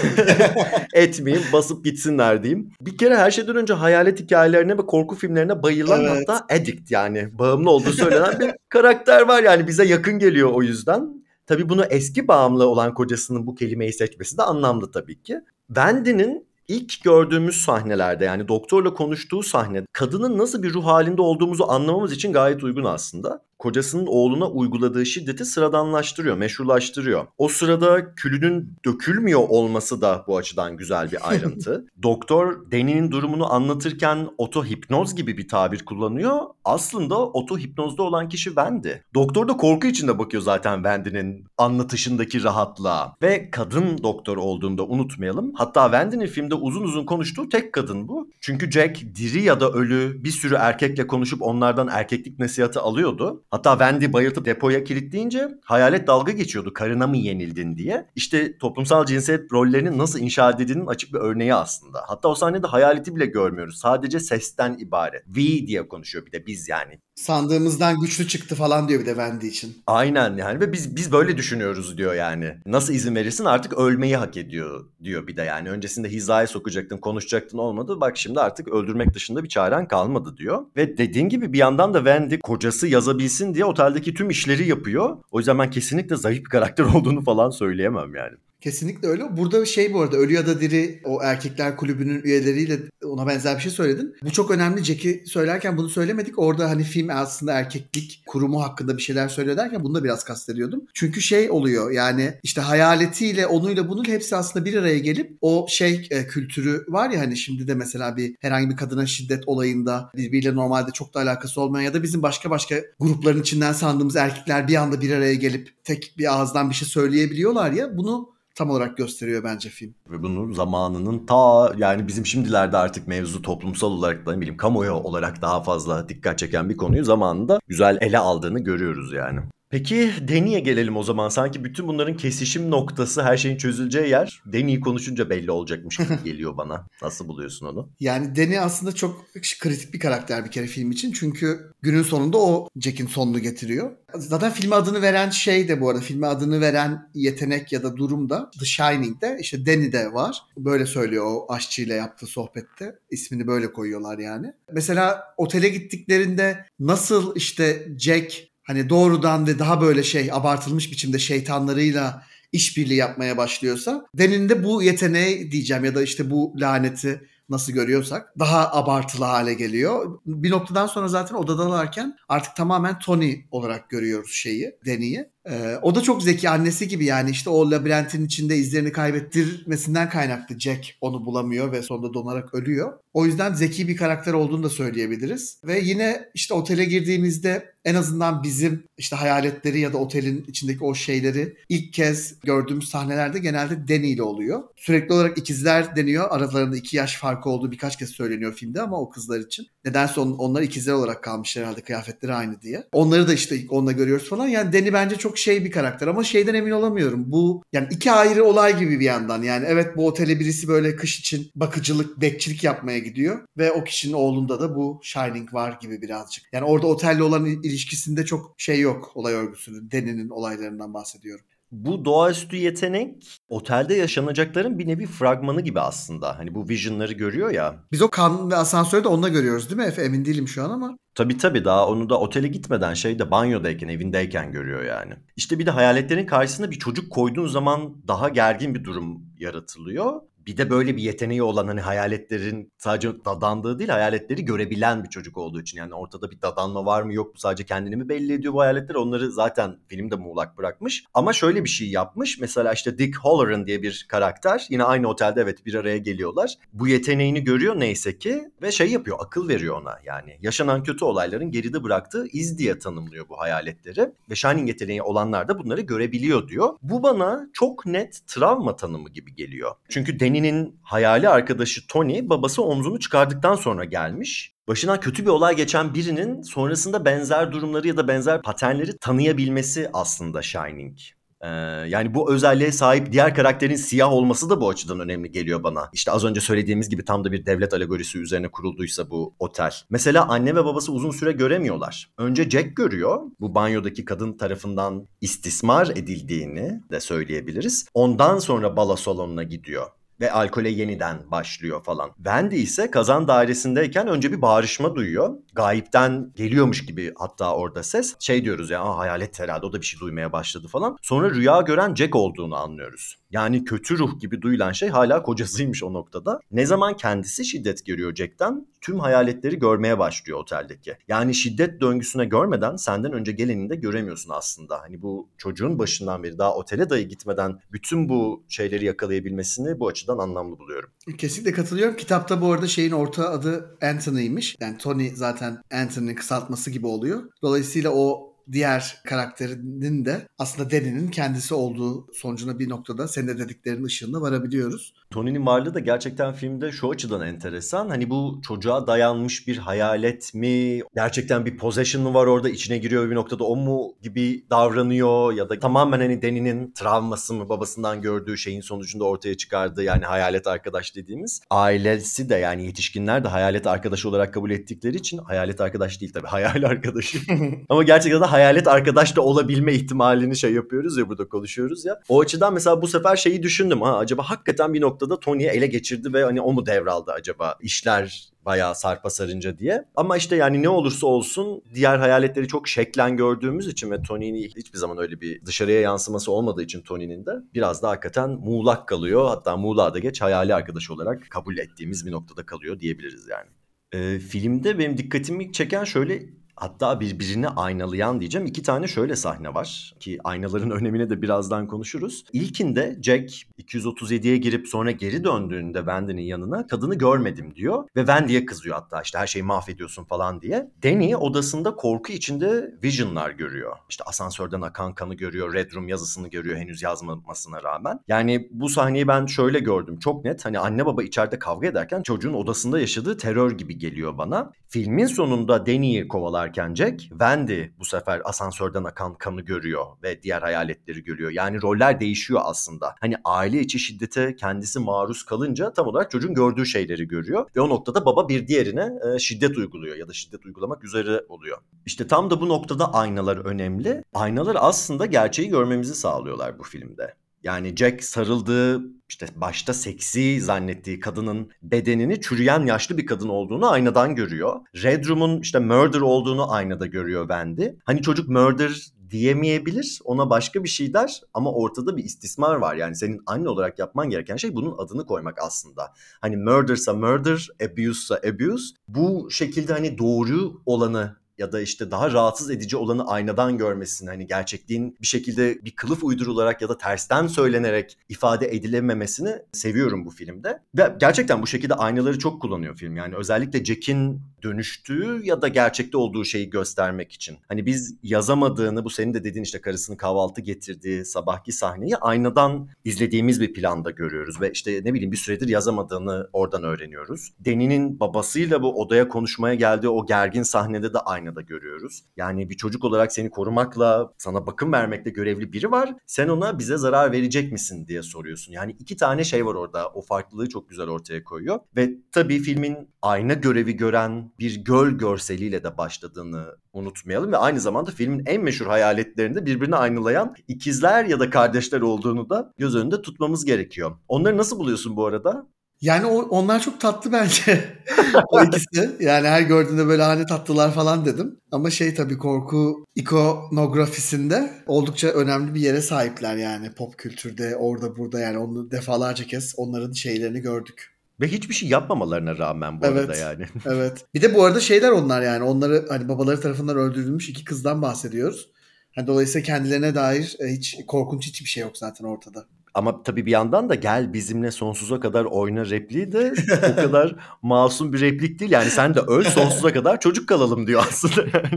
[0.94, 2.70] etmeyeyim basıp gitsinler diyeyim.
[2.80, 6.28] Bir kere her şeyden önce hayalet hikayelerine ve korku filmlerine bayılan Evet.
[6.28, 11.24] hatta addict yani bağımlı olduğu söylenen bir karakter var yani bize yakın geliyor o yüzden.
[11.46, 15.40] Tabii bunu eski bağımlı olan kocasının bu kelimeyi seçmesi de anlamlı tabii ki.
[15.66, 22.12] Wendy'nin ilk gördüğümüz sahnelerde yani doktorla konuştuğu sahne kadının nasıl bir ruh halinde olduğumuzu anlamamız
[22.12, 23.49] için gayet uygun aslında.
[23.60, 27.26] Kocasının oğluna uyguladığı şiddeti sıradanlaştırıyor, meşrulaştırıyor.
[27.38, 31.86] O sırada külünün dökülmüyor olması da bu açıdan güzel bir ayrıntı.
[32.02, 36.40] Doktor Deni'nin durumunu anlatırken otohipnoz gibi bir tabir kullanıyor.
[36.64, 38.90] Aslında otohipnozda olan kişi Wendy.
[39.14, 43.16] Doktor da korku içinde bakıyor zaten Wendy'nin anlatışındaki rahatlığa.
[43.22, 45.52] Ve kadın doktor olduğunu da unutmayalım.
[45.54, 48.30] Hatta Wendy'nin filmde uzun uzun konuştuğu tek kadın bu.
[48.40, 53.42] Çünkü Jack diri ya da ölü bir sürü erkekle konuşup onlardan erkeklik nasihatı alıyordu.
[53.50, 58.06] Hatta Wendy bayıltıp depoya kilitleyince hayalet dalga geçiyordu karına mı yenildin diye.
[58.16, 62.04] İşte toplumsal cinsiyet rollerinin nasıl inşa edildiğinin açık bir örneği aslında.
[62.06, 63.78] Hatta o sahnede hayaleti bile görmüyoruz.
[63.78, 65.24] Sadece sesten ibaret.
[65.24, 67.00] We diye konuşuyor bir de biz yani.
[67.20, 69.82] Sandığımızdan güçlü çıktı falan diyor bir de Wendy için.
[69.86, 72.54] Aynen yani ve biz biz böyle düşünüyoruz diyor yani.
[72.66, 75.70] Nasıl izin verirsin artık ölmeyi hak ediyor diyor bir de yani.
[75.70, 78.00] Öncesinde hizaya sokacaktın, konuşacaktın olmadı.
[78.00, 80.66] Bak şimdi artık öldürmek dışında bir çaren kalmadı diyor.
[80.76, 85.16] Ve dediğin gibi bir yandan da Wendy kocası yazabilsin diye oteldeki tüm işleri yapıyor.
[85.30, 88.36] O yüzden ben kesinlikle zayıf bir karakter olduğunu falan söyleyemem yani.
[88.60, 89.36] Kesinlikle öyle.
[89.36, 93.62] Burada şey bu arada Ölü ya da Diri o erkekler kulübünün üyeleriyle ona benzer bir
[93.62, 94.14] şey söyledin.
[94.22, 94.84] Bu çok önemli.
[94.84, 96.38] Jack'i söylerken bunu söylemedik.
[96.38, 100.82] Orada hani film aslında erkeklik kurumu hakkında bir şeyler söylüyor derken bunu da biraz kastediyordum.
[100.94, 106.08] Çünkü şey oluyor yani işte hayaletiyle onuyla bunun hepsi aslında bir araya gelip o şey
[106.10, 110.54] e, kültürü var ya hani şimdi de mesela bir herhangi bir kadına şiddet olayında birbiriyle
[110.54, 114.74] normalde çok da alakası olmayan ya da bizim başka başka grupların içinden sandığımız erkekler bir
[114.74, 119.44] anda bir araya gelip tek bir ağızdan bir şey söyleyebiliyorlar ya bunu tam olarak gösteriyor
[119.44, 119.94] bence film.
[120.10, 124.92] Ve bunu zamanının ta yani bizim şimdilerde artık mevzu toplumsal olarak da ne bileyim kamuoyu
[124.92, 129.40] olarak daha fazla dikkat çeken bir konuyu zamanında güzel ele aldığını görüyoruz yani.
[129.70, 131.28] Peki Deni'ye gelelim o zaman.
[131.28, 136.56] Sanki bütün bunların kesişim noktası her şeyin çözüleceği yer Deni'yi konuşunca belli olacakmış gibi geliyor
[136.56, 136.86] bana.
[137.02, 137.88] Nasıl buluyorsun onu?
[138.00, 139.26] Yani Danny aslında çok
[139.60, 141.12] kritik bir karakter bir kere film için.
[141.12, 143.90] Çünkü günün sonunda o Jack'in sonunu getiriyor.
[144.14, 148.30] Zaten filme adını veren şey de bu arada filme adını veren yetenek ya da durum
[148.30, 150.42] da The Shining'de işte Danny'de var.
[150.56, 152.98] Böyle söylüyor o aşçıyla yaptığı sohbette.
[153.10, 154.52] İsmini böyle koyuyorlar yani.
[154.72, 162.22] Mesela otele gittiklerinde nasıl işte Jack hani doğrudan ve daha böyle şey abartılmış biçimde şeytanlarıyla
[162.52, 168.38] işbirliği yapmaya başlıyorsa Danny'nin de bu yeteneği diyeceğim ya da işte bu laneti nasıl görüyorsak
[168.38, 170.18] daha abartılı hale geliyor.
[170.26, 175.28] Bir noktadan sonra zaten odadalarken artık tamamen Tony olarak görüyoruz şeyi, Danny'yi.
[175.48, 180.60] Ee, o da çok zeki annesi gibi yani işte o labirentin içinde izlerini kaybettirmesinden kaynaklı
[180.60, 182.92] Jack onu bulamıyor ve sonunda donarak ölüyor.
[183.12, 185.60] O yüzden zeki bir karakter olduğunu da söyleyebiliriz.
[185.64, 190.94] Ve yine işte otele girdiğimizde en azından bizim işte hayaletleri ya da otelin içindeki o
[190.94, 194.62] şeyleri ilk kez gördüğümüz sahnelerde genelde Danny ile oluyor.
[194.76, 196.26] Sürekli olarak ikizler deniyor.
[196.30, 199.66] Aralarında iki yaş farkı olduğu birkaç kez söyleniyor filmde ama o kızlar için.
[199.84, 202.84] Nedense on, onlar ikizler olarak kalmış herhalde kıyafetleri aynı diye.
[202.92, 204.48] Onları da işte onunla görüyoruz falan.
[204.48, 207.32] Yani Danny bence çok şey bir karakter ama şeyden emin olamıyorum.
[207.32, 209.42] Bu yani iki ayrı olay gibi bir yandan.
[209.42, 214.12] Yani evet bu otele birisi böyle kış için bakıcılık, bekçilik yapmaya gidiyor ve o kişinin
[214.12, 216.44] oğlunda da bu Shining var gibi birazcık.
[216.52, 219.90] Yani orada otelle olan ilişkisinde çok şey yok olay örgüsünün.
[219.90, 221.44] Danny'nin olaylarından bahsediyorum.
[221.72, 226.38] Bu doğaüstü yetenek otelde yaşanacakların bir nevi fragmanı gibi aslında.
[226.38, 227.84] Hani bu visionları görüyor ya.
[227.92, 230.02] Biz o kan ve asansörü de onunla görüyoruz değil mi Efe?
[230.02, 230.96] Emin değilim şu an ama.
[231.14, 235.12] Tabii tabii daha onu da otele gitmeden şeyde banyodayken evindeyken görüyor yani.
[235.36, 240.20] İşte bir de hayaletlerin karşısına bir çocuk koyduğun zaman daha gergin bir durum yaratılıyor.
[240.46, 245.36] Bir de böyle bir yeteneği olan hani hayaletlerin sadece dadandığı değil hayaletleri görebilen bir çocuk
[245.36, 245.78] olduğu için.
[245.78, 248.94] Yani ortada bir dadanma var mı yok mu sadece kendini mi belli ediyor bu hayaletler?
[248.94, 251.04] Onları zaten filmde muğlak bırakmış.
[251.14, 252.40] Ama şöyle bir şey yapmış.
[252.40, 256.54] Mesela işte Dick Halloran diye bir karakter yine aynı otelde evet bir araya geliyorlar.
[256.72, 259.98] Bu yeteneğini görüyor neyse ki ve şey yapıyor akıl veriyor ona.
[260.04, 264.12] Yani yaşanan kötü olayların geride bıraktığı iz diye tanımlıyor bu hayaletleri.
[264.30, 266.76] Ve Shining yeteneği olanlar da bunları görebiliyor diyor.
[266.82, 269.70] Bu bana çok net travma tanımı gibi geliyor.
[269.88, 274.54] Çünkü Danny'nin hayali arkadaşı Tony babası omzunu çıkardıktan sonra gelmiş.
[274.68, 280.42] Başına kötü bir olay geçen birinin sonrasında benzer durumları ya da benzer paternleri tanıyabilmesi aslında
[280.42, 280.98] Shining.
[281.40, 281.48] Ee,
[281.88, 285.90] yani bu özelliğe sahip diğer karakterin siyah olması da bu açıdan önemli geliyor bana.
[285.92, 289.74] İşte az önce söylediğimiz gibi tam da bir devlet alegorisi üzerine kurulduysa bu otel.
[289.90, 292.10] Mesela anne ve babası uzun süre göremiyorlar.
[292.18, 293.20] Önce Jack görüyor.
[293.40, 297.86] Bu banyodaki kadın tarafından istismar edildiğini de söyleyebiliriz.
[297.94, 299.86] Ondan sonra balo salonuna gidiyor
[300.20, 302.10] ve alkole yeniden başlıyor falan.
[302.16, 305.34] Wendy ise kazan dairesindeyken önce bir bağırışma duyuyor.
[305.54, 308.16] Gayipten geliyormuş gibi hatta orada ses.
[308.18, 310.96] Şey diyoruz ya hayalet herhalde o da bir şey duymaya başladı falan.
[311.02, 313.16] Sonra rüya gören Jack olduğunu anlıyoruz.
[313.30, 316.40] Yani kötü ruh gibi duyulan şey hala kocasıymış o noktada.
[316.50, 320.96] Ne zaman kendisi şiddet görüyor Jack'ten tüm hayaletleri görmeye başlıyor oteldeki.
[321.08, 324.80] Yani şiddet döngüsüne görmeden senden önce gelenini de göremiyorsun aslında.
[324.80, 330.09] Hani bu çocuğun başından beri daha otele dahi gitmeden bütün bu şeyleri yakalayabilmesini bu açıdan
[330.18, 330.90] anlamlı buluyorum.
[331.18, 331.96] Kesinlikle katılıyorum.
[331.96, 334.56] Kitapta bu arada şeyin orta adı Anthony'ymiş.
[334.60, 337.22] Yani Tony zaten Anthony'nin kısaltması gibi oluyor.
[337.42, 343.84] Dolayısıyla o diğer karakterinin de aslında Danny'nin kendisi olduğu sonucuna bir noktada senin de dediklerinin
[343.84, 344.94] ışığında varabiliyoruz.
[345.10, 347.88] Tony'nin varlığı da gerçekten filmde şu açıdan enteresan.
[347.88, 350.80] Hani bu çocuğa dayanmış bir hayalet mi?
[350.94, 352.48] Gerçekten bir possession mı var orada?
[352.50, 355.32] içine giriyor bir noktada o mu gibi davranıyor?
[355.32, 357.48] Ya da tamamen hani Danny'nin travması mı?
[357.48, 361.40] Babasından gördüğü şeyin sonucunda ortaya çıkardığı yani hayalet arkadaş dediğimiz.
[361.50, 366.26] Ailesi de yani yetişkinler de hayalet arkadaş olarak kabul ettikleri için hayalet arkadaş değil tabii
[366.26, 367.18] hayal arkadaşı.
[367.68, 372.00] Ama gerçekten de hayalet arkadaş da olabilme ihtimalini şey yapıyoruz ya burada konuşuyoruz ya.
[372.08, 373.82] O açıdan mesela bu sefer şeyi düşündüm.
[373.82, 378.30] Ha acaba hakikaten bir noktada Tony'yi ele geçirdi ve hani o mu devraldı acaba işler
[378.44, 379.84] bayağı sarpa sarınca diye.
[379.96, 384.78] Ama işte yani ne olursa olsun diğer hayaletleri çok şeklen gördüğümüz için ve Tony'nin hiçbir
[384.78, 389.28] zaman öyle bir dışarıya yansıması olmadığı için Tony'nin de biraz da hakikaten muğlak kalıyor.
[389.28, 393.48] Hatta muğlağa da geç hayali arkadaş olarak kabul ettiğimiz bir noktada kalıyor diyebiliriz yani.
[393.92, 396.22] Ee, filmde benim dikkatimi çeken şöyle
[396.60, 402.24] hatta birbirini aynalayan diyeceğim iki tane şöyle sahne var ki aynaların önemine de birazdan konuşuruz.
[402.32, 408.76] İlkinde Jack 237'ye girip sonra geri döndüğünde Wendy'nin yanına kadını görmedim diyor ve Wendy'ye kızıyor
[408.76, 410.70] hatta işte her şeyi mahvediyorsun falan diye.
[410.82, 413.76] Danny odasında korku içinde visionlar görüyor.
[413.88, 418.00] İşte asansörden akan kanı görüyor, Red Room yazısını görüyor henüz yazmamasına rağmen.
[418.08, 422.34] Yani bu sahneyi ben şöyle gördüm çok net hani anne baba içeride kavga ederken çocuğun
[422.34, 424.52] odasında yaşadığı terör gibi geliyor bana.
[424.68, 430.42] Filmin sonunda Danny'yi kovalar yaparken Jack, Wendy bu sefer asansörden akan kanı görüyor ve diğer
[430.42, 431.30] hayaletleri görüyor.
[431.30, 432.94] Yani roller değişiyor aslında.
[433.00, 437.46] Hani aile içi şiddete kendisi maruz kalınca tam olarak çocuğun gördüğü şeyleri görüyor.
[437.56, 441.58] Ve o noktada baba bir diğerine e, şiddet uyguluyor ya da şiddet uygulamak üzere oluyor.
[441.86, 444.04] İşte tam da bu noktada aynalar önemli.
[444.14, 447.14] Aynalar aslında gerçeği görmemizi sağlıyorlar bu filmde.
[447.42, 454.14] Yani Jack sarıldığı işte başta seksi zannettiği kadının bedenini çürüyen yaşlı bir kadın olduğunu aynadan
[454.14, 454.60] görüyor.
[454.82, 457.68] Red Room'un işte murder olduğunu aynada görüyor Wendy.
[457.84, 460.00] Hani çocuk murder diyemeyebilir.
[460.04, 462.74] Ona başka bir şey der ama ortada bir istismar var.
[462.74, 465.92] Yani senin anne olarak yapman gereken şey bunun adını koymak aslında.
[466.20, 468.74] Hani murdersa murder, abuse'sa abuse.
[468.88, 474.26] Bu şekilde hani doğru olanı ya da işte daha rahatsız edici olanı aynadan görmesini hani
[474.26, 480.58] gerçekliğin bir şekilde bir kılıf uydurularak ya da tersten söylenerek ifade edilememesini seviyorum bu filmde.
[480.76, 482.96] Ve gerçekten bu şekilde aynaları çok kullanıyor film.
[482.96, 487.38] Yani özellikle Jack'in dönüştüğü ya da gerçekte olduğu şeyi göstermek için.
[487.48, 493.40] Hani biz yazamadığını bu senin de dediğin işte karısını kahvaltı getirdiği sabahki sahneyi aynadan izlediğimiz
[493.40, 497.32] bir planda görüyoruz ve işte ne bileyim bir süredir yazamadığını oradan öğreniyoruz.
[497.38, 500.98] Deni'nin babasıyla bu odaya konuşmaya geldiği o gergin sahnede de
[501.30, 502.04] aynada görüyoruz.
[502.16, 505.94] Yani bir çocuk olarak seni korumakla, sana bakım vermekle görevli biri var.
[506.06, 508.52] Sen ona bize zarar verecek misin diye soruyorsun.
[508.52, 509.88] Yani iki tane şey var orada.
[509.88, 511.60] O farklılığı çok güzel ortaya koyuyor.
[511.76, 517.90] Ve tabii filmin ayna görevi gören bir göl görseliyle de başladığını unutmayalım ve aynı zamanda
[517.90, 523.44] filmin en meşhur hayaletlerinde birbirini aynalayan ikizler ya da kardeşler olduğunu da göz önünde tutmamız
[523.44, 523.96] gerekiyor.
[524.08, 525.46] Onları nasıl buluyorsun bu arada?
[525.82, 527.64] Yani o, onlar çok tatlı bence.
[528.28, 528.96] o ikisi.
[529.00, 531.40] Yani her gördüğümde böyle hani tatlılar falan dedim.
[531.52, 538.20] Ama şey tabii korku ikonografisinde oldukça önemli bir yere sahipler yani pop kültürde orada burada
[538.20, 540.90] yani onu defalarca kez onların şeylerini gördük.
[541.20, 543.00] Ve hiçbir şey yapmamalarına rağmen bu Evet.
[543.00, 543.44] arada yani.
[543.66, 544.04] Evet.
[544.14, 548.50] Bir de bu arada şeyler onlar yani onları hani babaları tarafından öldürülmüş iki kızdan bahsediyoruz.
[548.94, 552.46] Hani dolayısıyla kendilerine dair e, hiç korkunç hiçbir şey yok zaten ortada.
[552.74, 556.34] Ama tabii bir yandan da gel bizimle sonsuza kadar oyna repliği de
[556.72, 558.50] o kadar masum bir replik değil.
[558.50, 561.42] Yani sen de öl sonsuza kadar çocuk kalalım diyor aslında.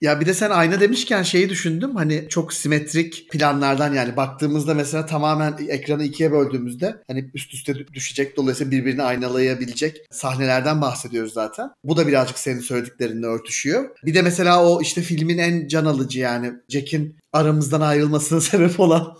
[0.00, 1.96] Ya bir de sen ayna demişken şeyi düşündüm.
[1.96, 7.92] Hani çok simetrik planlardan yani baktığımızda mesela tamamen ekranı ikiye böldüğümüzde hani üst üste dü-
[7.94, 11.70] düşecek dolayısıyla birbirini aynalayabilecek sahnelerden bahsediyoruz zaten.
[11.84, 13.90] Bu da birazcık senin söylediklerinle örtüşüyor.
[14.04, 19.16] Bir de mesela o işte filmin en can alıcı yani Jack'in aramızdan ayrılmasına sebep olan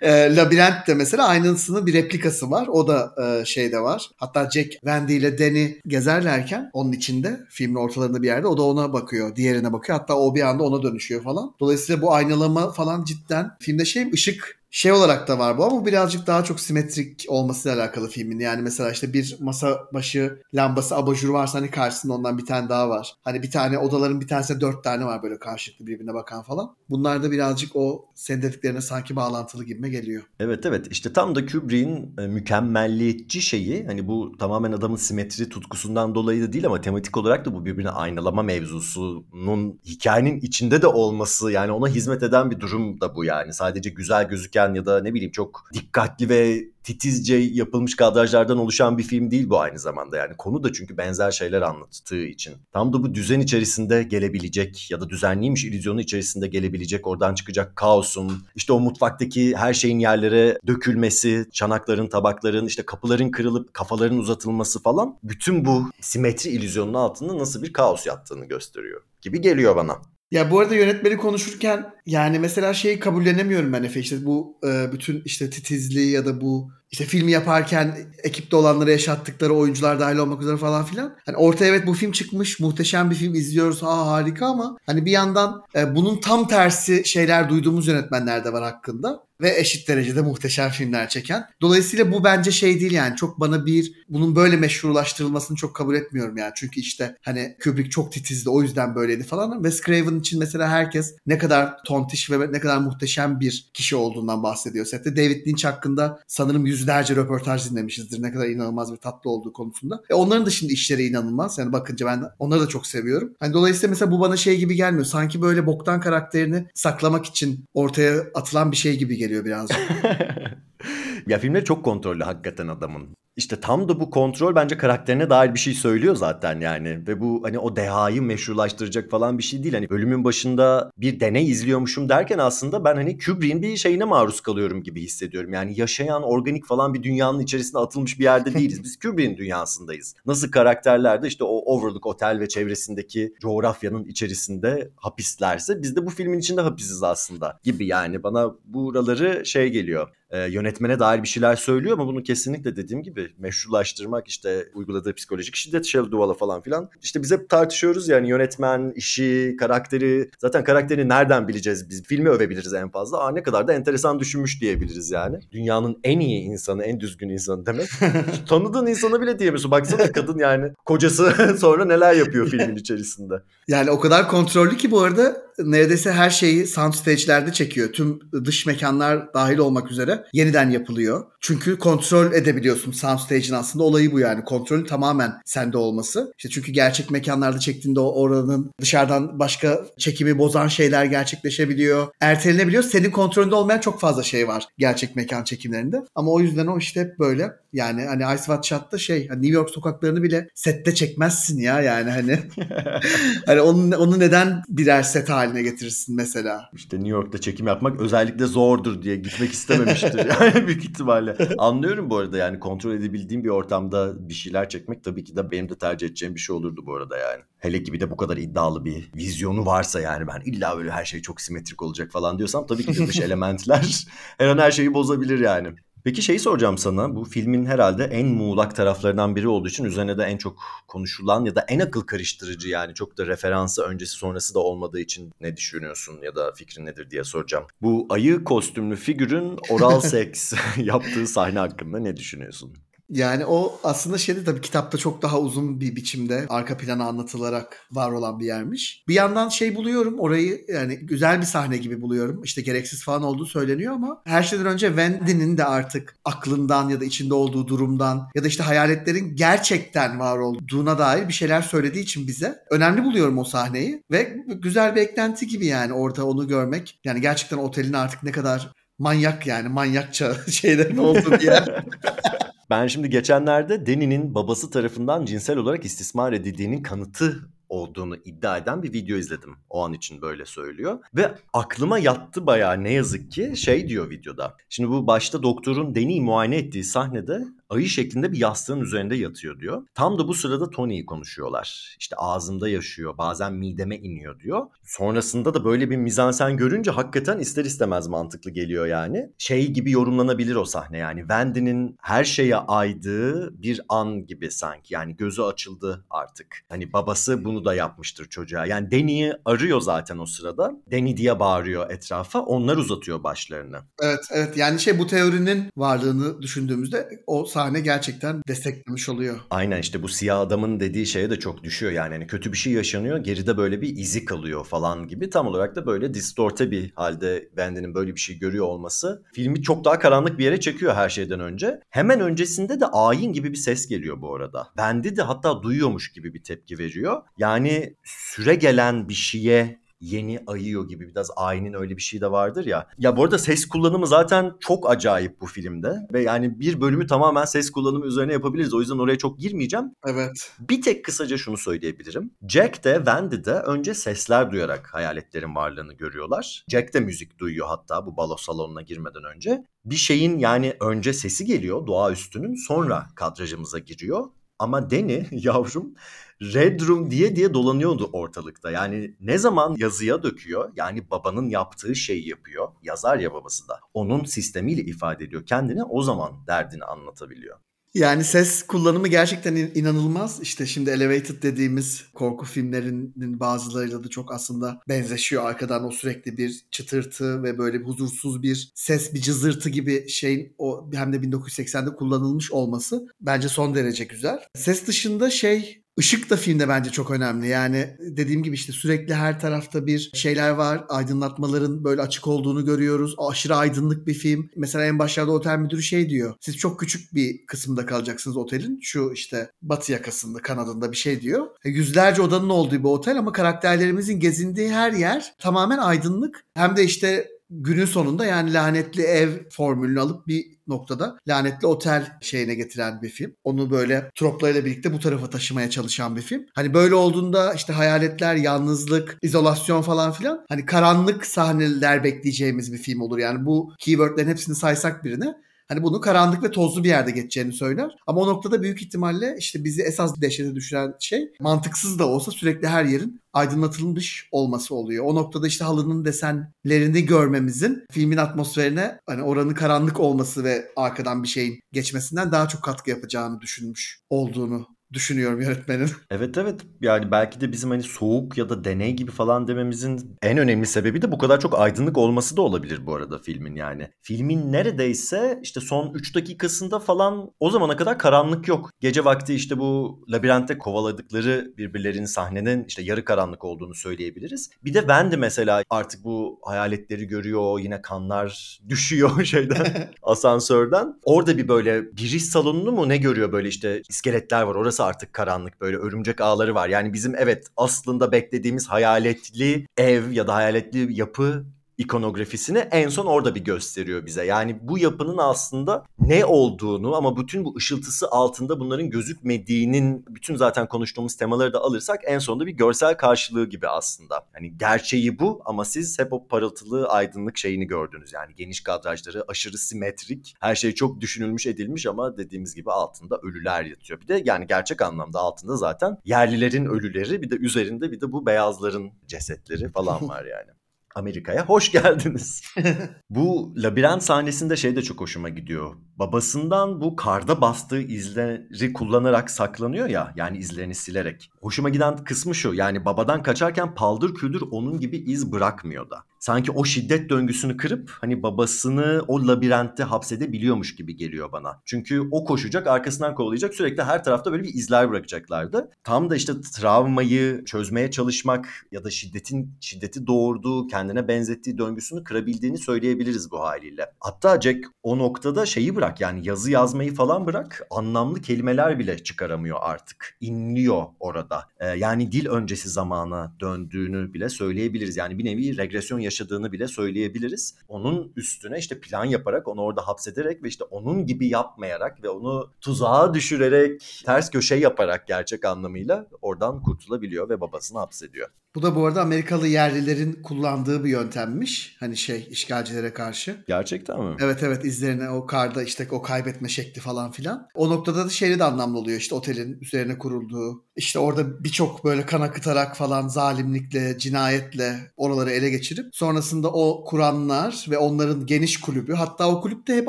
[0.00, 2.68] e, labirent de mesela aynısının bir replikası var.
[2.68, 4.10] O da e, şeyde var.
[4.16, 8.92] Hatta Jack, Wendy ile Danny gezerlerken onun içinde filmin ortalarında bir yerde o da ona
[8.92, 9.36] bakıyor.
[9.36, 9.98] Diğerine bakıyor.
[9.98, 11.54] Hatta o bir anda ona dönüşüyor falan.
[11.60, 16.26] Dolayısıyla bu aynalama falan cidden filmde şey ışık şey olarak da var bu ama birazcık
[16.26, 18.38] daha çok simetrik olmasıyla alakalı filmin.
[18.38, 22.88] Yani mesela işte bir masa başı lambası abajur varsa hani karşısında ondan bir tane daha
[22.88, 23.14] var.
[23.22, 26.74] Hani bir tane odaların bir tanesinde dört tane var böyle karşılıklı birbirine bakan falan.
[26.90, 30.22] Bunlar da birazcık o senin dediklerine sanki bağlantılı gibime geliyor.
[30.40, 36.14] Evet evet işte tam da Kubrick'in e, mükemmelliyetçi şeyi hani bu tamamen adamın simetri tutkusundan
[36.14, 41.50] dolayı da değil ama tematik olarak da bu birbirine aynalama mevzusunun hikayenin içinde de olması
[41.50, 43.54] yani ona hizmet eden bir durum da bu yani.
[43.54, 49.02] Sadece güzel gözüken ya da ne bileyim çok dikkatli ve titizce yapılmış kadrajlardan oluşan bir
[49.02, 50.36] film değil bu aynı zamanda yani.
[50.38, 52.54] Konu da çünkü benzer şeyler anlattığı için.
[52.72, 58.42] Tam da bu düzen içerisinde gelebilecek ya da düzenliymiş illüzyonu içerisinde gelebilecek oradan çıkacak kaosun,
[58.54, 65.18] işte o mutfaktaki her şeyin yerlere dökülmesi, çanakların, tabakların, işte kapıların kırılıp kafaların uzatılması falan
[65.22, 69.98] bütün bu simetri illüzyonunun altında nasıl bir kaos yattığını gösteriyor gibi geliyor bana.
[70.30, 75.22] Ya bu arada yönetmeni konuşurken yani mesela şeyi kabullenemiyorum ben Efe işte bu e, bütün
[75.24, 80.56] işte titizliği ya da bu işte filmi yaparken ekipte olanlara yaşattıkları oyuncular dahil olmak üzere
[80.56, 81.16] falan filan.
[81.26, 85.10] Hani ortaya evet bu film çıkmış muhteşem bir film izliyoruz ha harika ama hani bir
[85.10, 90.70] yandan e, bunun tam tersi şeyler duyduğumuz yönetmenler de var hakkında ve eşit derecede muhteşem
[90.70, 91.44] filmler çeken.
[91.60, 96.36] Dolayısıyla bu bence şey değil yani çok bana bir bunun böyle meşrulaştırılmasını çok kabul etmiyorum
[96.36, 96.52] yani.
[96.56, 99.62] Çünkü işte hani Kubrick çok titizdi o yüzden böyleydi falan.
[99.62, 104.42] Wes Craven için mesela herkes ne kadar tontiş ve ne kadar muhteşem bir kişi olduğundan
[104.42, 105.16] bahsediyor sette.
[105.16, 108.22] David Lynch hakkında sanırım yüzlerce röportaj dinlemişizdir.
[108.22, 110.02] Ne kadar inanılmaz bir tatlı olduğu konusunda.
[110.10, 111.58] E onların da şimdi işleri inanılmaz.
[111.58, 113.32] Yani bakınca ben onları da çok seviyorum.
[113.40, 115.04] Hani dolayısıyla mesela bu bana şey gibi gelmiyor.
[115.04, 119.78] Sanki böyle boktan karakterini saklamak için ortaya atılan bir şey gibi geliyor birazcık.
[121.26, 123.16] ya filmleri çok kontrollü hakikaten adamın.
[123.38, 127.06] İşte tam da bu kontrol bence karakterine dair bir şey söylüyor zaten yani.
[127.06, 129.74] Ve bu hani o dehayı meşrulaştıracak falan bir şey değil.
[129.74, 134.82] Hani bölümün başında bir deney izliyormuşum derken aslında ben hani Kubrick'in bir şeyine maruz kalıyorum
[134.82, 135.52] gibi hissediyorum.
[135.52, 138.84] Yani yaşayan organik falan bir dünyanın içerisine atılmış bir yerde değiliz.
[138.84, 140.14] Biz Kubrick'in dünyasındayız.
[140.26, 146.10] Nasıl karakterler de işte o Overlook Otel ve çevresindeki coğrafyanın içerisinde hapislerse biz de bu
[146.10, 148.22] filmin içinde hapisiz aslında gibi yani.
[148.22, 153.30] Bana buraları şey geliyor e, yönetmene dair bir şeyler söylüyor ama bunu kesinlikle dediğim gibi
[153.38, 156.90] meşrulaştırmak işte uyguladığı psikolojik şiddet Shelley Duvall'a falan filan.
[157.02, 160.30] İşte biz hep tartışıyoruz yani yönetmen, işi, karakteri.
[160.38, 162.02] Zaten karakteri nereden bileceğiz biz?
[162.02, 163.18] Filmi övebiliriz en fazla.
[163.18, 165.40] Aa ne kadar da enteresan düşünmüş diyebiliriz yani.
[165.52, 167.88] Dünyanın en iyi insanı, en düzgün insanı demek.
[168.48, 169.70] Tanıdığın insana bile diyemiyorsun.
[169.70, 173.34] Baksana kadın yani kocası sonra neler yapıyor filmin içerisinde.
[173.68, 177.92] Yani o kadar kontrollü ki bu arada neredeyse her şeyi soundstage'lerde çekiyor.
[177.92, 181.24] Tüm dış mekanlar dahil olmak üzere yeniden yapılıyor.
[181.40, 184.44] Çünkü kontrol edebiliyorsun soundstage'in aslında olayı bu yani.
[184.44, 186.32] Kontrolün tamamen sende olması.
[186.38, 192.06] İşte çünkü gerçek mekanlarda çektiğinde o oranın dışarıdan başka çekimi bozan şeyler gerçekleşebiliyor.
[192.20, 192.82] Ertelenebiliyor.
[192.82, 196.02] Senin kontrolünde olmayan çok fazla şey var gerçek mekan çekimlerinde.
[196.14, 197.52] Ama o yüzden o işte hep böyle.
[197.72, 202.10] Yani hani Ice Watch Shot'ta şey hani New York sokaklarını bile sette çekmezsin ya yani
[202.10, 202.38] hani.
[203.46, 206.70] hani onu, onu neden birer set haline getirirsin mesela?
[206.72, 211.36] İşte New York'ta çekim yapmak özellikle zordur diye gitmek istememiştir yani büyük ihtimalle.
[211.58, 215.68] Anlıyorum bu arada yani kontrol edebildiğim bir ortamda bir şeyler çekmek tabii ki de benim
[215.68, 217.42] de tercih edeceğim bir şey olurdu bu arada yani.
[217.58, 221.04] Hele ki bir de bu kadar iddialı bir vizyonu varsa yani ben illa böyle her
[221.04, 224.06] şey çok simetrik olacak falan diyorsam tabii ki de dış elementler
[224.38, 225.68] her an her şeyi bozabilir yani.
[226.08, 227.16] Peki şeyi soracağım sana.
[227.16, 231.54] Bu filmin herhalde en muğlak taraflarından biri olduğu için üzerine de en çok konuşulan ya
[231.54, 236.18] da en akıl karıştırıcı yani çok da referansı öncesi sonrası da olmadığı için ne düşünüyorsun
[236.22, 237.64] ya da fikrin nedir diye soracağım.
[237.82, 242.76] Bu ayı kostümlü figürün oral seks yaptığı sahne hakkında ne düşünüyorsun?
[243.10, 248.12] Yani o aslında şeyde tabii kitapta çok daha uzun bir biçimde arka plana anlatılarak var
[248.12, 249.04] olan bir yermiş.
[249.08, 252.42] Bir yandan şey buluyorum orayı yani güzel bir sahne gibi buluyorum.
[252.44, 257.04] İşte gereksiz falan olduğu söyleniyor ama her şeyden önce Wendy'nin de artık aklından ya da
[257.04, 262.26] içinde olduğu durumdan ya da işte hayaletlerin gerçekten var olduğuna dair bir şeyler söylediği için
[262.26, 267.00] bize önemli buluyorum o sahneyi ve güzel bir eklenti gibi yani orada onu görmek.
[267.04, 271.84] Yani gerçekten otelin artık ne kadar manyak yani manyakça şeylerin olduğu bir yer.
[272.70, 278.92] Ben şimdi geçenlerde Deni'nin babası tarafından cinsel olarak istismar edildiğinin kanıtı olduğunu iddia eden bir
[278.92, 279.56] video izledim.
[279.70, 280.98] O an için böyle söylüyor.
[281.14, 284.56] Ve aklıma yattı bayağı ne yazık ki şey diyor videoda.
[284.68, 289.82] Şimdi bu başta doktorun Deni'yi muayene ettiği sahnede ayı şeklinde bir yastığın üzerinde yatıyor diyor.
[289.94, 291.96] Tam da bu sırada Tony'yi konuşuyorlar.
[291.98, 294.66] İşte ağzımda yaşıyor, bazen mideme iniyor diyor.
[294.84, 299.32] Sonrasında da böyle bir mizansen görünce hakikaten ister istemez mantıklı geliyor yani.
[299.38, 301.20] Şey gibi yorumlanabilir o sahne yani.
[301.20, 304.94] Wendy'nin her şeye aydığı bir an gibi sanki.
[304.94, 306.64] Yani gözü açıldı artık.
[306.68, 308.66] Hani babası bunu da yapmıştır çocuğa.
[308.66, 310.72] Yani Danny'i arıyor zaten o sırada.
[310.92, 312.40] Danny diye bağırıyor etrafa.
[312.40, 313.78] Onlar uzatıyor başlarını.
[314.02, 319.40] Evet evet yani şey bu teorinin varlığını düşündüğümüzde o sahne gerçekten desteklemiş oluyor.
[319.50, 322.14] Aynen işte bu siyah adamın dediği şeye de çok düşüyor yani.
[322.14, 325.30] Hani kötü bir şey yaşanıyor geride böyle bir izi kalıyor falan gibi.
[325.30, 329.84] Tam olarak da böyle distorte bir halde Wendy'nin böyle bir şey görüyor olması filmi çok
[329.84, 331.80] daha karanlık bir yere çekiyor her şeyden önce.
[331.90, 334.68] Hemen öncesinde de ayin gibi bir ses geliyor bu arada.
[334.76, 337.22] Wendy de hatta duyuyormuş gibi bir tepki veriyor.
[337.38, 342.66] Yani süre gelen bir şeye yeni ayıyor gibi biraz ayinin öyle bir şey de vardır
[342.66, 342.86] ya.
[342.98, 347.44] Ya bu arada ses kullanımı zaten çok acayip bu filmde ve yani bir bölümü tamamen
[347.44, 348.74] ses kullanımı üzerine yapabiliriz.
[348.74, 349.86] O yüzden oraya çok girmeyeceğim.
[350.06, 350.52] Evet.
[350.60, 352.30] Bir tek kısaca şunu söyleyebilirim.
[352.48, 356.64] Jack de Wendy de önce sesler duyarak hayaletlerin varlığını görüyorlar.
[356.68, 359.64] Jack de müzik duyuyor hatta bu balo salonuna girmeden önce.
[359.84, 364.24] Bir şeyin yani önce sesi geliyor doğaüstünün sonra kadrajımıza giriyor.
[364.58, 365.94] Ama Danny yavrum
[366.42, 368.70] Red Room diye diye dolanıyordu ortalıkta.
[368.70, 372.68] Yani ne zaman yazıya döküyor yani babanın yaptığı şeyi yapıyor.
[372.82, 373.80] Yazar ya babası da.
[373.94, 377.58] Onun sistemiyle ifade ediyor kendini o zaman derdini anlatabiliyor.
[377.98, 380.40] Yani ses kullanımı gerçekten inanılmaz.
[380.42, 385.44] İşte şimdi Elevated dediğimiz korku filmlerinin bazılarıyla da çok aslında benzeşiyor.
[385.44, 390.54] Arkadan o sürekli bir çıtırtı ve böyle bir huzursuz bir ses, bir cızırtı gibi şey
[390.58, 394.40] o hem de 1980'de kullanılmış olması bence son derece güzel.
[394.54, 397.48] Ses dışında şey Işık da filmde bence çok önemli.
[397.48, 400.84] Yani dediğim gibi işte sürekli her tarafta bir şeyler var.
[400.88, 403.14] Aydınlatmaların böyle açık olduğunu görüyoruz.
[403.18, 404.50] Aşırı aydınlık bir film.
[404.56, 406.34] Mesela en başlarda otel müdürü şey diyor.
[406.40, 408.80] Siz çok küçük bir kısımda kalacaksınız otelin.
[408.82, 411.46] Şu işte batı yakasında, kanadında bir şey diyor.
[411.64, 416.44] E, yüzlerce odanın olduğu bir otel ama karakterlerimizin gezindiği her yer tamamen aydınlık.
[416.54, 422.54] Hem de işte günün sonunda yani lanetli ev formülünü alıp bir noktada lanetli otel şeyine
[422.54, 423.34] getiren bir film.
[423.44, 426.46] Onu böyle troplarıyla birlikte bu tarafa taşımaya çalışan bir film.
[426.54, 433.00] Hani böyle olduğunda işte hayaletler, yalnızlık, izolasyon falan filan hani karanlık sahneler bekleyeceğimiz bir film
[433.00, 433.18] olur.
[433.18, 435.34] Yani bu keywordlerin hepsini saysak birine
[435.68, 437.90] Hani bunu karanlık ve tozlu bir yerde geçeceğini söyler.
[438.06, 442.68] Ama o noktada büyük ihtimalle işte bizi esas dehşete düşüren şey mantıksız da olsa sürekli
[442.68, 445.04] her yerin aydınlatılmış olması oluyor.
[445.04, 451.28] O noktada işte halının desenlerini görmemizin filmin atmosferine hani oranın karanlık olması ve arkadan bir
[451.28, 455.88] şeyin geçmesinden daha çok katkı yapacağını düşünmüş olduğunu düşünüyorum yönetmenin.
[456.10, 460.38] Evet evet yani belki de bizim hani soğuk ya da deney gibi falan dememizin en
[460.38, 463.90] önemli sebebi de bu kadar çok aydınlık olması da olabilir bu arada filmin yani.
[464.02, 468.70] Filmin neredeyse işte son 3 dakikasında falan o zamana kadar karanlık yok.
[468.80, 474.50] Gece vakti işte bu labirentte kovaladıkları birbirlerinin sahnenin işte yarı karanlık olduğunu söyleyebiliriz.
[474.64, 481.00] Bir de ben de mesela artık bu hayaletleri görüyor yine kanlar düşüyor şeyden asansörden.
[481.04, 485.12] Orada bir böyle giriş salonunu mu ne görüyor böyle işte iskeletler var orası orası artık
[485.12, 486.68] karanlık böyle örümcek ağları var.
[486.68, 491.44] Yani bizim evet aslında beklediğimiz hayaletli ev ya da hayaletli yapı
[491.78, 494.24] ikonografisini en son orada bir gösteriyor bize.
[494.24, 500.68] Yani bu yapının aslında ne olduğunu ama bütün bu ışıltısı altında bunların gözükmediğinin bütün zaten
[500.68, 504.26] konuştuğumuz temaları da alırsak en sonunda bir görsel karşılığı gibi aslında.
[504.32, 508.12] Hani gerçeği bu ama siz hep o parıltılı aydınlık şeyini gördünüz.
[508.12, 510.34] Yani geniş kadrajları aşırı simetrik.
[510.40, 514.00] Her şey çok düşünülmüş edilmiş ama dediğimiz gibi altında ölüler yatıyor.
[514.00, 518.26] Bir de yani gerçek anlamda altında zaten yerlilerin ölüleri bir de üzerinde bir de bu
[518.26, 520.57] beyazların cesetleri falan var yani.
[520.98, 522.42] Amerika'ya hoş geldiniz.
[523.10, 525.74] bu labirent sahnesinde şey de çok hoşuma gidiyor.
[525.96, 531.30] Babasından bu karda bastığı izleri kullanarak saklanıyor ya yani izlerini silerek.
[531.40, 536.04] Hoşuma giden kısmı şu yani babadan kaçarken paldır küldür onun gibi iz bırakmıyor da.
[536.18, 541.60] Sanki o şiddet döngüsünü kırıp hani babasını o labirentte hapsedebiliyormuş gibi geliyor bana.
[541.64, 545.70] Çünkü o koşacak arkasından kovalayacak sürekli her tarafta böyle bir izler bırakacaklardı.
[545.84, 552.58] Tam da işte travmayı çözmeye çalışmak ya da şiddetin şiddeti doğurduğu kendine benzettiği döngüsünü kırabildiğini
[552.58, 553.86] söyleyebiliriz bu haliyle.
[554.00, 559.58] Hatta Jack o noktada şeyi bırak yani yazı yazmayı falan bırak anlamlı kelimeler bile çıkaramıyor
[559.60, 560.16] artık.
[560.20, 561.48] İnliyor orada.
[561.60, 564.96] Ee, yani dil öncesi zamana döndüğünü bile söyleyebiliriz.
[564.96, 567.58] Yani bir nevi regresyon yaşadığını bile söyleyebiliriz.
[567.68, 572.50] Onun üstüne işte plan yaparak onu orada hapsederek ve işte onun gibi yapmayarak ve onu
[572.60, 578.28] tuzağa düşürerek ters köşe yaparak gerçek anlamıyla oradan kurtulabiliyor ve babasını hapsediyor.
[578.58, 581.76] Bu da bu arada Amerikalı yerlilerin kullandığı bir yöntemmiş.
[581.80, 583.36] Hani şey işgalcilere karşı.
[583.48, 584.16] Gerçekten mi?
[584.20, 587.48] Evet evet izlerine o karda işte o kaybetme şekli falan filan.
[587.54, 590.64] O noktada da şeyli de anlamlı oluyor işte otelin üzerine kurulduğu.
[590.76, 597.66] İşte orada birçok böyle kan akıtarak falan zalimlikle, cinayetle oraları ele geçirip sonrasında o kuranlar
[597.70, 599.88] ve onların geniş kulübü hatta o kulüpte hep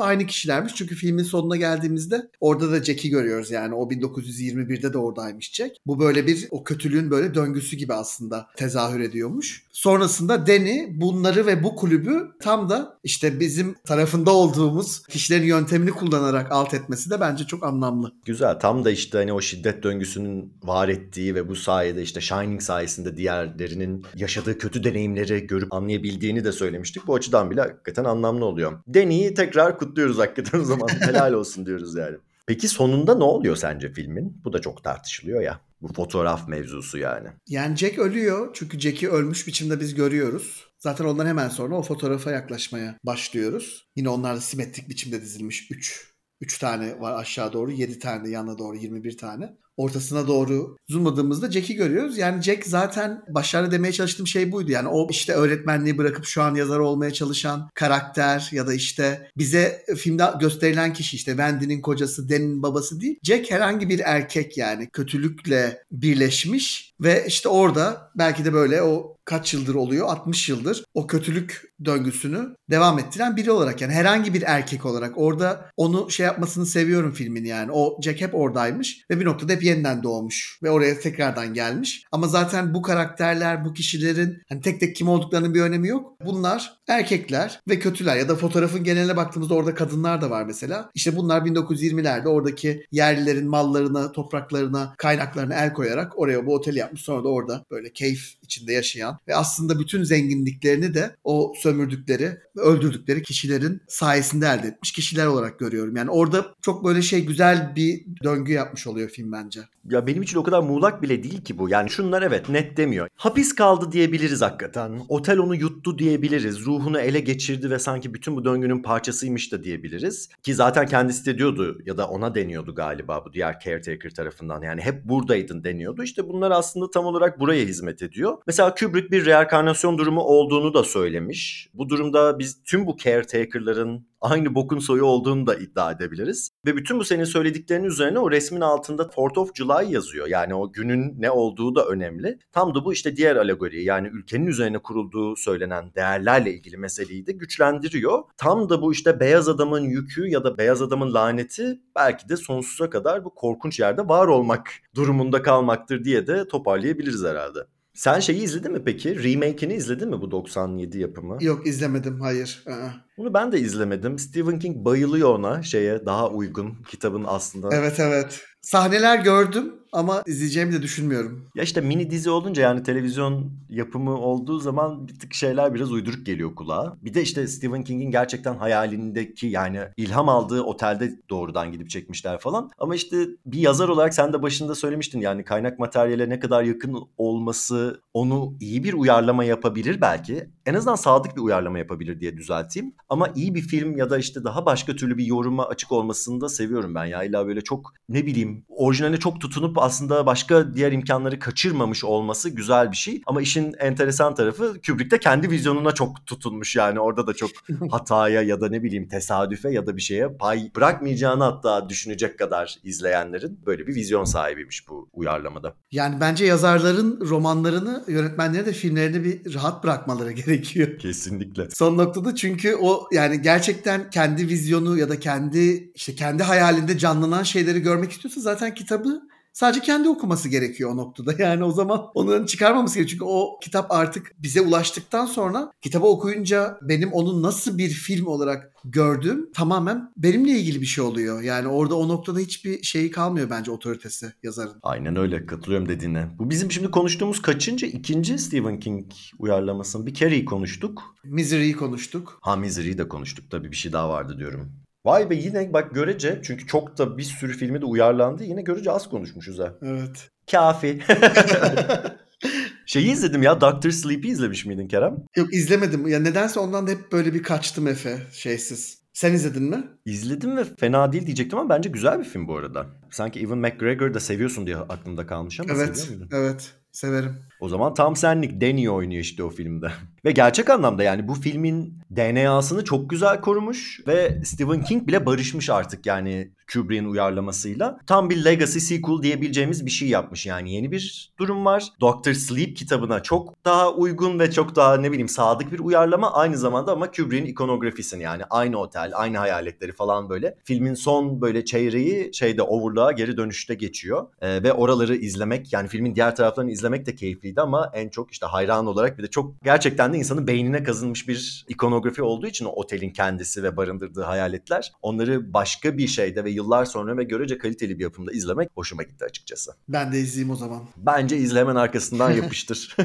[0.00, 0.74] aynı kişilermiş.
[0.74, 5.76] Çünkü filmin sonuna geldiğimizde orada da Jack'i görüyoruz yani o 1921'de de oradaymış Jack.
[5.86, 9.64] Bu böyle bir o kötülüğün böyle döngüsü gibi aslında tezahür ediyormuş.
[9.72, 16.52] Sonrasında Danny bunları ve bu kulübü tam da işte bizim tarafında olduğumuz kişilerin yöntemini kullanarak
[16.52, 18.12] alt etmesi de bence çok anlamlı.
[18.24, 18.58] Güzel.
[18.58, 23.16] Tam da işte hani o şiddet döngüsünün var ettiği ve bu sayede işte Shining sayesinde
[23.16, 27.06] diğerlerinin yaşadığı kötü deneyimleri görüp anlayabildiğini de söylemiştik.
[27.06, 28.72] Bu açıdan bile hakikaten anlamlı oluyor.
[28.94, 30.88] Danny'yi tekrar kutluyoruz hakikaten o zaman.
[31.00, 32.16] Helal olsun diyoruz yani.
[32.50, 34.44] Peki sonunda ne oluyor sence filmin?
[34.44, 35.60] Bu da çok tartışılıyor ya.
[35.80, 37.28] Bu fotoğraf mevzusu yani.
[37.48, 40.66] Yani Jack ölüyor çünkü Jack'i ölmüş biçimde biz görüyoruz.
[40.78, 43.88] Zaten ondan hemen sonra o fotoğrafa yaklaşmaya başlıyoruz.
[43.96, 48.30] Yine onlar da simetrik biçimde dizilmiş 3 3 tane var aşağı doğru, 7 tane de
[48.30, 49.56] yanına doğru 21 tane.
[49.80, 52.18] Ortasına doğru zoomladığımızda Jack'i görüyoruz.
[52.18, 54.70] Yani Jack zaten başarılı demeye çalıştığım şey buydu.
[54.70, 59.84] Yani o işte öğretmenliği bırakıp şu an yazar olmaya çalışan karakter ya da işte bize
[59.96, 63.18] filmde gösterilen kişi işte Wendy'nin kocası, Dan'in babası değil.
[63.22, 69.54] Jack herhangi bir erkek yani kötülükle birleşmiş ve işte orada belki de böyle o kaç
[69.54, 70.08] yıldır oluyor?
[70.08, 75.70] 60 yıldır o kötülük döngüsünü devam ettiren biri olarak yani herhangi bir erkek olarak orada
[75.76, 77.72] onu şey yapmasını seviyorum filmin yani.
[77.72, 82.04] O Jack hep oradaymış ve bir noktada hep yeniden doğmuş ve oraya tekrardan gelmiş.
[82.12, 86.12] Ama zaten bu karakterler, bu kişilerin hani tek tek kim olduklarının bir önemi yok.
[86.24, 90.90] Bunlar erkekler ve kötüler ya da fotoğrafın geneline baktığımızda orada kadınlar da var mesela.
[90.94, 97.02] İşte bunlar 1920'lerde oradaki yerlilerin mallarına, topraklarına, kaynaklarına el koyarak oraya bu oteli yapmış.
[97.02, 103.22] Sonra da orada böyle keyif içinde yaşayan ve aslında bütün zenginliklerini de o sömürdükleri öldürdükleri
[103.22, 105.96] kişilerin sayesinde elde etmiş kişiler olarak görüyorum.
[105.96, 109.60] Yani orada çok böyle şey güzel bir döngü yapmış oluyor film bence.
[109.88, 111.68] Ya benim için o kadar muğlak bile değil ki bu.
[111.68, 113.08] Yani şunlar evet net demiyor.
[113.14, 115.00] Hapis kaldı diyebiliriz hakikaten.
[115.08, 116.66] Otel onu yuttu diyebiliriz.
[116.66, 120.28] Ruhunu ele geçirdi ve sanki bütün bu döngünün parçasıymış da diyebiliriz.
[120.42, 124.62] Ki zaten kendisi de diyordu ya da ona deniyordu galiba bu diğer caretaker tarafından.
[124.62, 126.02] Yani hep buradaydın deniyordu.
[126.02, 128.38] İşte bunlar aslında tam olarak buraya hizmet ediyor.
[128.46, 131.70] Mesela Kubrick bir reenkarnasyon durumu olduğunu da söylemiş.
[131.74, 136.50] Bu durumda biz tüm bu caretaker'ların aynı bokun soyu olduğunu da iddia edebiliriz.
[136.66, 140.26] Ve bütün bu senin söylediklerinin üzerine o resmin altında 4th of July yazıyor.
[140.26, 142.38] Yani o günün ne olduğu da önemli.
[142.52, 147.32] Tam da bu işte diğer alegori yani ülkenin üzerine kurulduğu söylenen değerlerle ilgili meseleyi de
[147.32, 148.22] güçlendiriyor.
[148.36, 152.90] Tam da bu işte beyaz adamın yükü ya da beyaz adamın laneti belki de sonsuza
[152.90, 157.66] kadar bu korkunç yerde var olmak durumunda kalmaktır diye de toparlayabiliriz herhalde.
[158.00, 159.24] Sen şeyi izledin mi peki?
[159.24, 161.38] Remake'ini izledin mi bu 97 yapımı?
[161.40, 162.64] Yok izlemedim hayır.
[162.66, 162.88] Aa.
[163.18, 164.18] Bunu ben de izlemedim.
[164.18, 167.68] Stephen King bayılıyor ona şeye daha uygun kitabın aslında.
[167.72, 168.40] Evet evet.
[168.60, 171.48] Sahneler gördüm ama izleyeceğimi de düşünmüyorum.
[171.54, 176.26] Ya işte mini dizi olunca yani televizyon yapımı olduğu zaman bir tık şeyler biraz uyduruk
[176.26, 176.96] geliyor kulağa.
[177.02, 182.70] Bir de işte Stephen King'in gerçekten hayalindeki yani ilham aldığı otelde doğrudan gidip çekmişler falan.
[182.78, 186.96] Ama işte bir yazar olarak sen de başında söylemiştin yani kaynak materyale ne kadar yakın
[187.16, 190.50] olması onu iyi bir uyarlama yapabilir belki.
[190.66, 192.94] En azından sadık bir uyarlama yapabilir diye düzelteyim.
[193.08, 196.48] Ama iyi bir film ya da işte daha başka türlü bir yoruma açık olmasını da
[196.48, 197.22] seviyorum ben ya.
[197.22, 202.92] İlla böyle çok ne bileyim orijinaline çok tutunup aslında başka diğer imkanları kaçırmamış olması güzel
[202.92, 203.22] bir şey.
[203.26, 207.00] Ama işin enteresan tarafı Kubrick de kendi vizyonuna çok tutunmuş yani.
[207.00, 207.50] Orada da çok
[207.90, 212.78] hataya ya da ne bileyim tesadüfe ya da bir şeye pay bırakmayacağını hatta düşünecek kadar
[212.84, 215.74] izleyenlerin böyle bir vizyon sahibiymiş bu uyarlamada.
[215.92, 220.98] Yani bence yazarların romanlarını, yönetmenlerin de filmlerini bir rahat bırakmaları gerekiyor.
[220.98, 221.68] Kesinlikle.
[221.70, 227.42] Son noktada çünkü o yani gerçekten kendi vizyonu ya da kendi işte kendi hayalinde canlanan
[227.42, 231.34] şeyleri görmek istiyorsa zaten kitabı Sadece kendi okuması gerekiyor o noktada.
[231.40, 233.10] Yani o zaman onun çıkarmaması gerekiyor.
[233.10, 238.72] Çünkü o kitap artık bize ulaştıktan sonra kitabı okuyunca benim onu nasıl bir film olarak
[238.84, 241.42] gördüğüm tamamen benimle ilgili bir şey oluyor.
[241.42, 244.78] Yani orada o noktada hiçbir şeyi kalmıyor bence otoritesi yazarın.
[244.82, 246.28] Aynen öyle katılıyorum dediğine.
[246.38, 247.86] Bu bizim şimdi konuştuğumuz kaçıncı?
[247.86, 249.06] ikinci Stephen King
[249.38, 250.06] uyarlamasını.
[250.06, 251.02] Bir kereyi konuştuk.
[251.24, 252.38] Misery'yi konuştuk.
[252.42, 254.72] Ha Misery'yi de konuştuk tabii bir şey daha vardı diyorum.
[255.04, 258.44] Vay be yine bak görece çünkü çok da bir sürü filmi de uyarlandı.
[258.44, 259.74] Yine görece az konuşmuşuz ha.
[259.82, 260.30] Evet.
[260.50, 261.00] Kafi.
[262.86, 265.16] Şeyi izledim ya Doctor Sleep'i izlemiş miydin Kerem?
[265.36, 266.08] Yok izlemedim.
[266.08, 269.00] Ya nedense ondan da hep böyle bir kaçtım Efe şeysiz.
[269.12, 269.84] Sen izledin mi?
[270.04, 272.86] İzledim ve fena değil diyecektim ama bence güzel bir film bu arada.
[273.10, 275.98] Sanki Evan McGregor'ı da seviyorsun diye aklımda kalmış ama Evet.
[275.98, 276.36] seviyor muydun?
[276.36, 276.72] Evet.
[276.92, 277.36] Severim.
[277.60, 279.92] O zaman tam senlik Danny oynuyor işte o filmde.
[280.24, 285.70] ve gerçek anlamda yani bu filmin DNA'sını çok güzel korumuş ve Stephen King bile barışmış
[285.70, 287.98] artık yani Kubrick'in uyarlamasıyla.
[288.06, 291.84] Tam bir legacy sequel diyebileceğimiz bir şey yapmış yani yeni bir durum var.
[292.00, 296.56] Doctor Sleep kitabına çok daha uygun ve çok daha ne bileyim sadık bir uyarlama aynı
[296.56, 300.56] zamanda ama Kubrick'in ikonografisini yani aynı otel, aynı hayaletleri falan böyle.
[300.64, 304.26] Filmin son böyle çeyreği şeyde Overlock'a geri dönüşte geçiyor.
[304.40, 307.14] Ee, ve oraları izlemek yani filmin diğer taraflarını izlemek de
[307.50, 311.28] keyifliydi ama en çok işte hayran olarak bir de çok gerçekten de insanın beynine kazınmış
[311.28, 316.50] bir ikonografi olduğu için o otelin kendisi ve barındırdığı hayaletler onları başka bir şeyde ve
[316.50, 319.72] yıllar sonra ve görece kaliteli bir yapımda izlemek hoşuma gitti açıkçası.
[319.88, 320.82] Ben de izleyeyim o zaman.
[320.96, 322.96] Bence izle hemen arkasından yapıştır.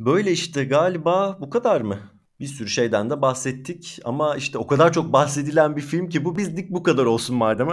[0.00, 1.98] Böyle işte galiba bu kadar mı?
[2.40, 6.36] Bir sürü şeyden de bahsettik ama işte o kadar çok bahsedilen bir film ki bu
[6.36, 7.68] bizlik bu kadar olsun madem.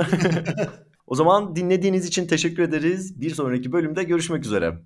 [1.07, 3.21] o zaman dinlediğiniz için teşekkür ederiz.
[3.21, 4.77] Bir sonraki bölümde görüşmek üzere.